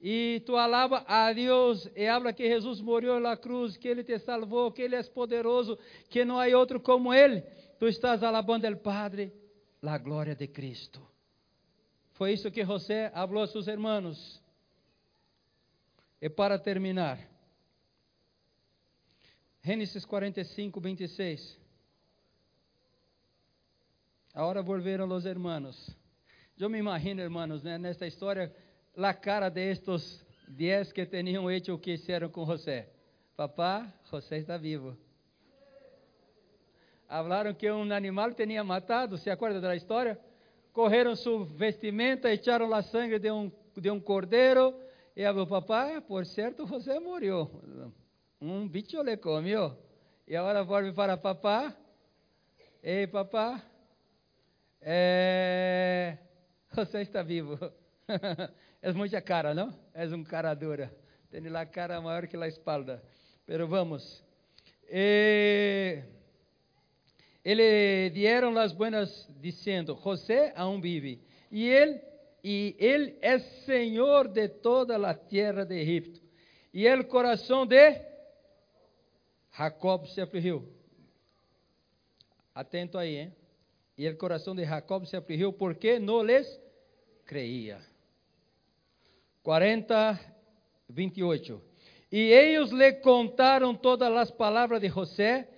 [0.00, 4.18] e tu alaba a Deus e habla que Jesus morreu na cruz, que Ele te
[4.18, 5.78] salvou, que Ele é poderoso,
[6.08, 7.42] que não há outro como Ele,
[7.78, 9.32] tu estás alabando o Padre
[9.82, 11.00] a glória de Cristo.
[12.12, 14.42] Foi isso que José falou a seus irmãos.
[16.20, 17.18] E para terminar,
[19.62, 21.58] Gênesis 45, 26.
[24.38, 25.90] Agora volveram os irmãos.
[26.56, 28.54] Eu me imagino, irmãos, né, nesta história,
[28.96, 32.88] a cara de estes dez que tinham hecho o que fizeram com José.
[33.36, 34.96] Papá, José está vivo.
[37.08, 40.16] Falaram que um animal tinha matado, se acorda da história?
[40.72, 44.72] Correram sua vestimenta, echaram a sangue de um, de um cordeiro,
[45.16, 47.50] e falou, papai, por certo, José morreu.
[48.40, 49.76] Um bicho le comeu.
[50.28, 51.76] E agora volve para papá.
[52.80, 53.60] Ei, papá,
[54.80, 56.18] é,
[56.74, 57.58] José está vivo.
[58.82, 59.74] é muita cara, não?
[59.94, 60.94] É um cara dura.
[61.30, 63.02] Tem a cara maior que a espalda.
[63.46, 64.24] Pero vamos.
[64.90, 66.02] E
[67.44, 71.20] ele dieron las buenas dizendo: José aún vive.
[71.50, 72.00] E ele
[72.42, 76.20] e ele é Senhor de toda a terra de Egipto.
[76.72, 78.00] E o coração de
[79.56, 80.66] Jacob se afligiu.
[82.54, 83.36] Atento aí, hein?
[83.98, 86.46] E o coração de Jacob se afligiu porque não lhes
[87.26, 87.80] creía.
[89.42, 90.18] 40,
[90.88, 91.60] 28.
[92.12, 95.48] E eles lhe contaram todas as palavras de José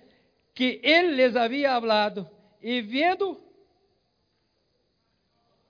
[0.55, 2.29] que ele lhes havia hablado,
[2.61, 3.41] e vendo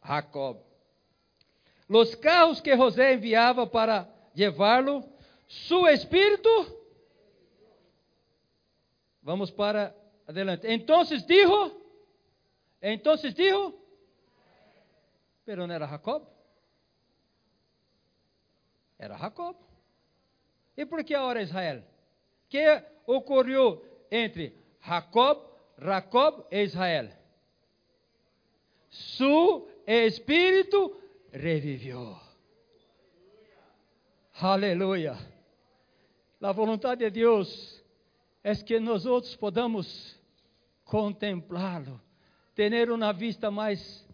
[0.04, 0.58] Jacob,
[1.88, 5.04] os carros que José enviava para levá-lo,
[5.48, 6.50] seu espírito.
[9.22, 9.94] Vamos para
[10.26, 10.66] adelante.
[10.68, 11.81] Então dijo,
[12.82, 13.80] então dijo,
[15.46, 16.26] pero não era Jacob.
[18.98, 19.56] Era Jacob.
[20.78, 21.84] E por que agora Israel?
[22.52, 25.40] que ocorreu entre Jacob,
[25.80, 27.10] Jacob e Israel.
[28.90, 31.00] Su espírito
[31.32, 32.20] revivió.
[34.34, 35.18] Aleluia.
[36.42, 37.82] A vontade de Deus
[38.44, 40.20] é que nós outros podamos
[40.84, 42.02] contemplá-lo,
[42.56, 44.08] ter uma vista mais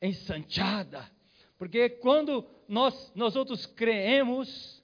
[0.00, 1.08] ensanchada,
[1.56, 4.82] porque quando nós nós outros creemos,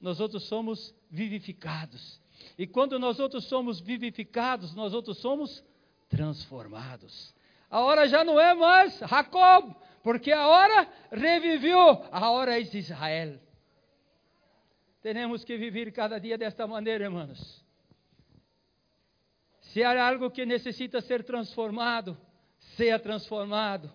[0.00, 2.20] nós outros somos vivificados.
[2.58, 5.64] E quando nós outros somos vivificados, nós outros somos
[6.08, 7.34] transformados.
[7.70, 13.40] A hora já não é mais Jacob, porque a hora reviveu, a hora é Israel.
[15.00, 17.63] Temos que viver cada dia desta maneira, irmãos.
[19.74, 22.16] Se há algo que necessita ser transformado,
[22.76, 23.92] seja transformado,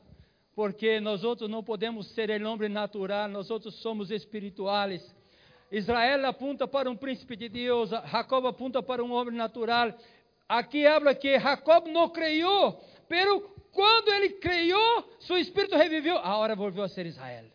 [0.54, 5.16] porque nós outros não podemos ser el homem natural, nós outros somos espirituais.
[5.72, 9.98] Israel apunta para um príncipe de Deus, Jacob apunta para um homem natural.
[10.50, 12.74] Aqui habla que Jacob não creyó,
[13.08, 13.40] pero
[13.72, 17.46] quando ele creyó, seu espírito reviveu, agora volveu a ser Israel.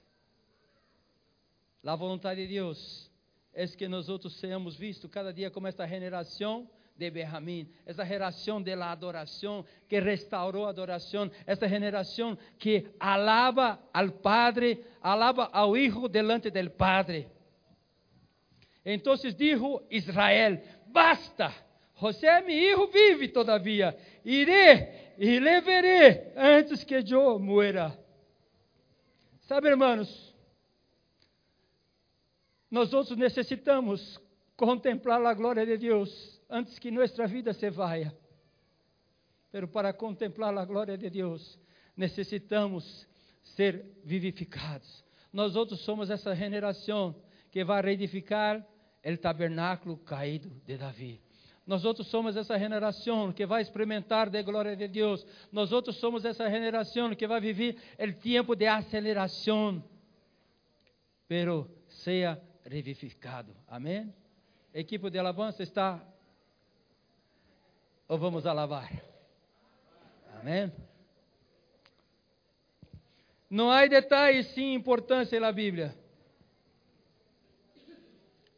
[1.85, 3.11] A vontade de Deus
[3.53, 6.67] é que nós outros sejamos vistos cada dia como esta generação
[6.97, 13.81] de Benjamín, essa geração de la adoração que restaurou a adoração, essa geração que alaba
[13.93, 17.29] al Padre, alaba ao Hijo delante del Padre.
[18.85, 21.53] Então dijo Israel: basta,
[21.95, 23.97] José, mi hijo, vive todavía.
[24.25, 27.97] Iré e le veré antes que eu muera.
[29.43, 30.35] Sabe, irmãos,
[32.71, 34.21] nós outros necessitamos
[34.57, 37.91] contemplar a glória de Deus antes que nossa vida se vá.
[39.51, 41.59] Pero para contemplar a glória de Deus,
[41.97, 43.07] necessitamos
[43.43, 45.05] ser vivificados.
[45.33, 47.15] Nós outros somos essa geração
[47.51, 48.65] que vai reedificar
[49.05, 51.21] o tabernáculo caído de Davi.
[51.67, 55.27] Nós outros somos essa geração que vai experimentar da glória de Deus.
[55.51, 59.83] Nós outros somos essa geração que vai viver o tempo de aceleração.
[61.27, 63.57] Pero seja revivificado.
[63.67, 64.15] Amém?
[64.73, 66.05] Equipe de alabança está
[68.09, 68.91] ou vamos alabar?
[70.41, 70.73] Amém?
[73.49, 75.95] Não há detalhes sem importância na Bíblia.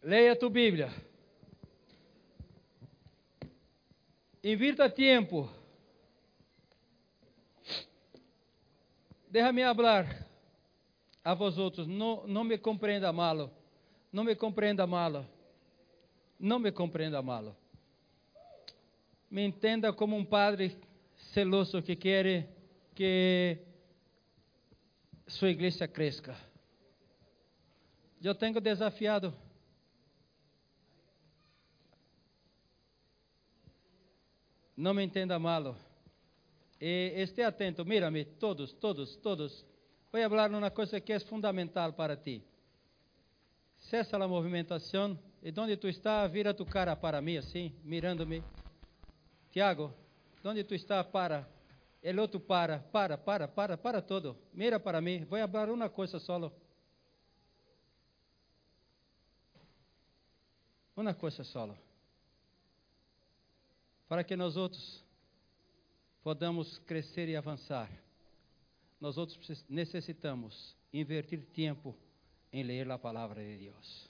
[0.03, 0.91] Leia tu Bíblia.
[4.43, 5.51] Invirta tempo.
[9.29, 10.27] Déjame hablar
[11.25, 11.87] a vosotros.
[11.87, 13.51] Não, não me compreenda malo.
[14.13, 15.27] Não me compreenda malo.
[16.39, 17.57] Não me compreenda malo.
[19.31, 20.77] Me entenda como um padre
[21.17, 22.49] celoso que quer
[22.95, 23.59] que
[25.27, 26.37] sua igreja cresça.
[28.23, 29.35] Eu tenho desafiado
[34.77, 35.75] não me entenda mal.
[36.81, 39.65] E esteja atento, mira-me, todos, todos, todos.
[40.13, 42.43] Vou falar uma coisa que é fundamental para ti.
[43.79, 48.43] Cessa a movimentação e onde tu está, vira tu cara para mim assim, mirando-me.
[49.57, 49.91] Tiago,
[50.45, 51.49] onde tu está, para.
[52.03, 54.37] El outro para, para, para, para, para todo.
[54.53, 55.25] Mira para mim.
[55.25, 56.53] Vou falar uma coisa solo.
[60.95, 61.75] Uma coisa solo
[64.07, 65.03] para que nós outros
[66.23, 67.91] podamos crescer e avançar.
[69.01, 71.97] Nós outros necessitamos invertir tempo
[72.53, 74.07] em ler a palavra de Deus.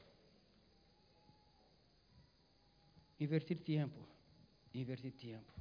[3.21, 4.16] Invertir tempo,
[4.81, 5.53] invertir tempo.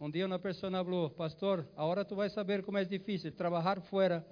[0.00, 4.26] Um dia uma pessoa falou, pastor, agora tu vai saber como é difícil trabalhar fora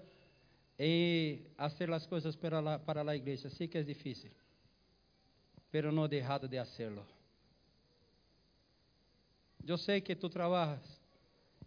[0.78, 3.48] e fazer as coisas para a, para a igreja.
[3.48, 4.30] Sim que é difícil,
[5.70, 7.06] pero não deixado de hacerlo.
[9.64, 11.00] Eu sei que tu trabalhas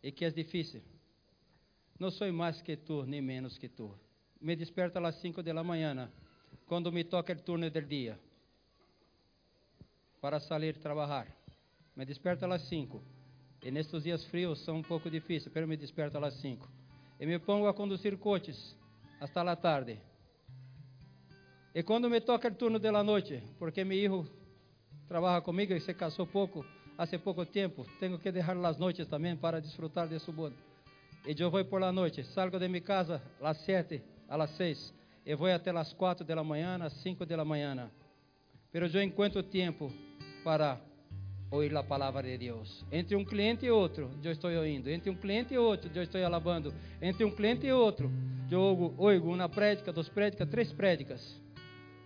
[0.03, 0.81] e que é difícil.
[1.97, 3.97] Não sou mais que tu, nem menos que tu.
[4.41, 6.11] Me desperta às 5 da manhã,
[6.65, 8.19] quando me toca o turno do dia,
[10.25, 11.27] para sair trabalhar.
[11.95, 12.99] Me desperta às 5.
[13.61, 16.67] E nestes dias frios são um pouco difíceis, mas me desperta às 5.
[17.19, 18.75] E me pongo a conduzir coches
[19.21, 19.99] hasta a tarde.
[21.75, 24.31] E quando me toca o turno da noite, porque meu filho
[25.07, 26.65] trabalha comigo e se casou pouco,
[26.97, 30.55] hace pouco tempo, tenho que deixar as noites também para desfrutar de su boda.
[31.23, 34.91] E eu vou por la noite, salgo de minha casa às sete, às seis,
[35.23, 37.91] e vou até as quatro da manhã, às cinco da manhã.
[38.71, 39.93] Pero eu encontro tempo
[40.45, 40.79] para
[41.49, 42.85] ouvir a palavra de Deus.
[42.91, 44.87] Entre um cliente e outro, eu estou ouvindo.
[44.91, 46.71] Entre um cliente e outro, eu estou alabando.
[47.01, 48.11] Entre um cliente e outro,
[48.51, 51.41] eu ouço uma prédica, duas prédicas, três prédicas.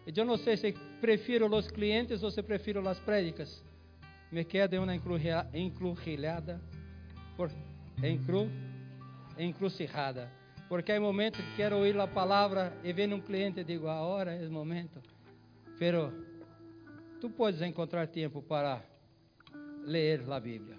[0.08, 0.72] E eu não sei se
[1.02, 3.62] prefiro os clientes ou se prefiro as prédicas
[4.32, 6.62] me queda uma encruzilhada,
[7.36, 7.52] por,
[8.04, 8.50] encru,
[9.38, 10.32] encrucijada.
[10.68, 14.34] Porque há momentos que quero ouvir a palavra e vem um cliente e digo, agora
[14.36, 15.02] é o momento.
[15.80, 16.29] Pero
[17.20, 18.82] tu podes encontrar tempo para
[19.84, 20.78] ler a Bíblia.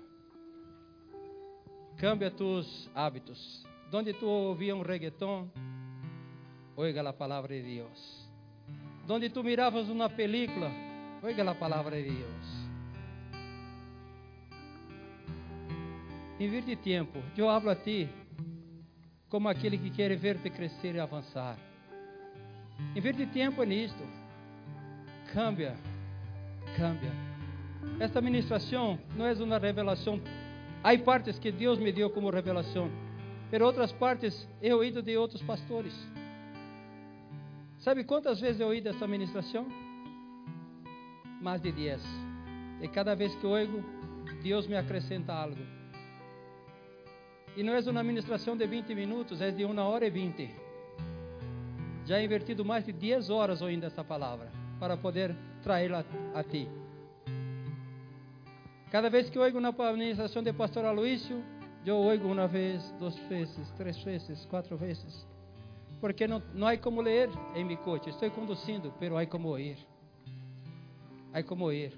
[1.99, 3.67] Cambia tus hábitos.
[3.91, 5.51] Donde tu ouvia um reggaeton,
[6.77, 8.29] oiga a palavra de Deus.
[9.07, 10.71] Donde tu miravas uma película,
[11.23, 12.61] oiga a palavra de Deus.
[16.39, 17.19] Invirte tempo.
[17.37, 18.09] Eu hablo a ti
[19.29, 21.59] como aquele que quer ver-te crescer e avançar.
[22.97, 24.03] Invirte tempo nisto.
[25.35, 25.90] Cambia.
[26.77, 27.13] Cambia.
[27.99, 30.21] Esta ministração não é uma revelação.
[30.83, 32.91] Há partes que Deus me deu como revelação,
[33.51, 35.95] mas outras partes eu ouído de outros pastores.
[37.79, 39.67] Sabe quantas vezes eu ouí dessa ministração?
[41.41, 42.03] Mais de dez.
[42.81, 43.85] E cada vez que eu ouço,
[44.43, 45.81] Deus me acrescenta algo.
[47.57, 50.51] E não é uma ministração de 20 minutos, é de uma hora e 20.
[52.07, 56.05] Já invertido mais de 10 horas ouvindo essa palavra, para poder traí-la
[56.35, 56.69] a ti.
[58.91, 61.43] Cada vez que ouço uma ministração de pastor Aloísio,
[61.87, 65.27] eu ouço uma vez, duas vezes, três vezes, quatro vezes.
[66.01, 68.11] Porque não, não há como ler em meu coche.
[68.11, 69.79] Estou conduzindo, pero há como ouvir.
[71.33, 71.97] Há como ouvir.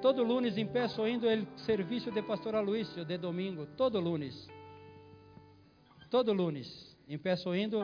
[0.00, 4.48] todo lunes empeço indo o serviço de pastor Aloysio de domingo, todo lunes.
[6.10, 7.80] Todo lunes empeço indo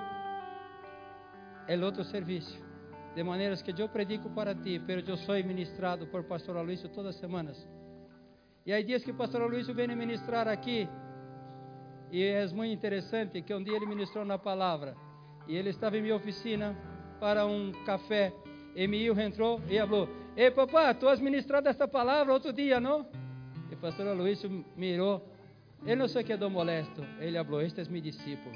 [1.69, 2.68] o outro serviço.
[3.15, 7.15] De maneiras que eu predico para ti, pero eu sou ministrado por pastor Aloysio todas
[7.15, 7.69] as semanas.
[8.65, 10.89] E aí dias que pastor Aloysio vem ministrar aqui,
[12.11, 14.97] e é muito interessante que um dia ele ministrou na palavra,
[15.47, 16.77] e ele estava em minha oficina
[17.19, 18.33] para um café,
[18.75, 23.05] e meu entrou e falou, Ei papá, tu has ministrado esta palavra outro dia, não?
[23.73, 25.27] E pastor Aloysio mirou,
[25.85, 28.55] ele não se quedou molesto, ele falou, este é meu discípulo.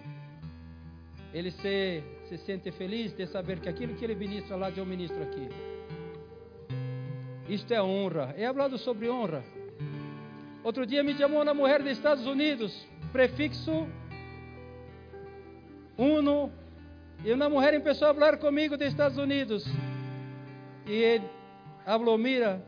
[1.33, 5.23] Ele se, se sente feliz de saber que aquilo que ele ministra lá, eu ministro
[5.23, 5.49] aqui.
[7.49, 8.35] Isto é honra.
[8.37, 9.43] É falado sobre honra.
[10.63, 13.89] Outro dia me chamou uma mulher dos Estados Unidos, prefixo
[15.99, 16.53] uno,
[17.25, 19.65] e uma mulher começou a falar comigo dos Estados Unidos.
[20.87, 21.25] E ele
[21.85, 22.63] falou: Mira,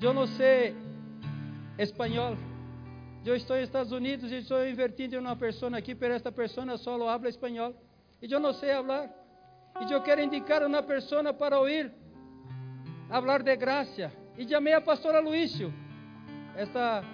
[0.00, 0.74] eu não sei
[1.78, 2.36] espanhol.
[3.24, 6.78] Eu estou nos Estados Unidos e estou invertindo em uma pessoa aqui, pero esta pessoa
[6.78, 7.74] só habla espanhol.
[8.22, 9.10] E eu não sei falar.
[9.86, 11.92] E eu quero indicar uma pessoa para ouvir
[13.10, 14.10] falar de graça.
[14.38, 15.72] E chamei a pastora Luísio.
[16.56, 17.04] Esta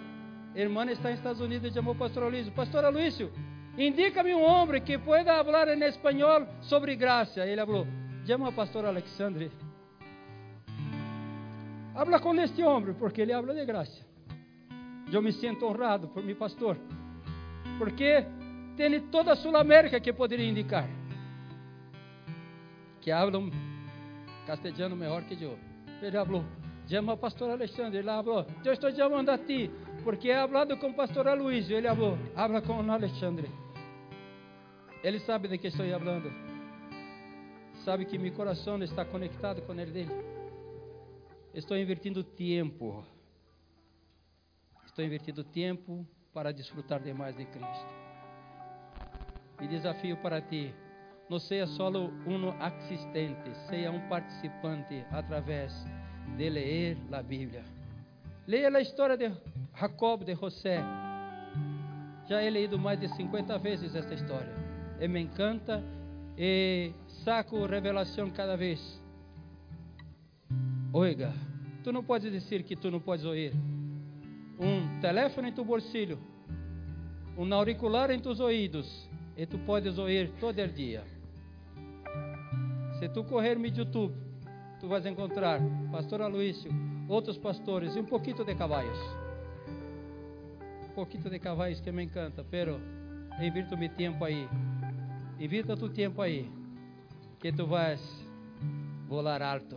[0.55, 2.53] irmã está nos Estados Unidos e chamou o pastor Luísio.
[2.53, 3.33] Pastora Luísio,
[3.77, 7.45] indica-me um homem que pueda falar em espanhol sobre graça.
[7.45, 7.87] Ele falou,
[8.25, 9.51] chama a pastora Alexandre.
[11.97, 14.06] Habla com este homem, porque ele habla de graça.
[15.13, 16.77] Eu me sinto honrado por meu pastor,
[17.79, 18.27] porque
[18.77, 20.89] tem toda a Sul América que poderia indicar,
[23.01, 23.51] que falam
[24.47, 25.59] castelhano melhor que eu.
[26.03, 26.45] Ele falou,
[26.89, 27.99] chama o pastor Alexandre.
[27.99, 29.71] Ele falou, eu estou chamando a ti,
[30.05, 31.77] porque é hablado com o pastor Aloysio.
[31.77, 33.51] Ele falou, habla com o Alexandre.
[35.03, 36.33] Ele sabe de que estou falando.
[37.85, 40.11] Sabe que meu coração está conectado com ele dele.
[41.55, 43.05] Estou invertindo tempo
[44.97, 47.87] Estou invertindo tempo para desfrutar demais de Cristo.
[49.61, 50.75] E desafio para ti,
[51.29, 55.71] não seja só um assistente, seja um participante através
[56.39, 57.63] de ler a Bíblia.
[58.47, 59.31] Leia a história de
[59.79, 60.83] Jacob, de José.
[62.27, 64.55] Já he leído mais de 50 vezes esta história.
[64.99, 65.85] E me encanta
[66.39, 68.99] e saco revelação cada vez.
[70.91, 71.35] Oiga,
[71.85, 73.53] tu não podes dizer que tu não podes ouvir
[74.59, 76.19] um telefone em tu bolsillo,
[77.37, 81.05] um auricular em tus ouvidos, e tu podes ouvir todo o dia.
[82.99, 84.15] Se tu correr no YouTube,
[84.81, 85.61] tu vais encontrar
[85.93, 86.71] Pastor Aloísio,
[87.09, 88.99] outros pastores e um pouquinho de cavalos.
[90.85, 92.81] Um pouquinho de cavalos que me encanta, pero
[93.39, 94.49] invirto meu tempo aí.
[95.39, 96.51] Invita tu tempo aí,
[97.39, 98.01] que tu vais
[99.07, 99.77] volar alto.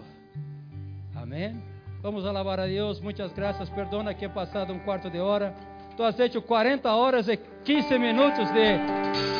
[1.14, 1.62] Amém?
[2.02, 3.02] Vamos alabar a Deus.
[3.02, 3.70] Muitas graças.
[3.70, 5.54] Perdona que he passado um quarto de hora.
[5.98, 7.36] Tu hecho 40 horas e
[7.66, 9.39] 15 minutos de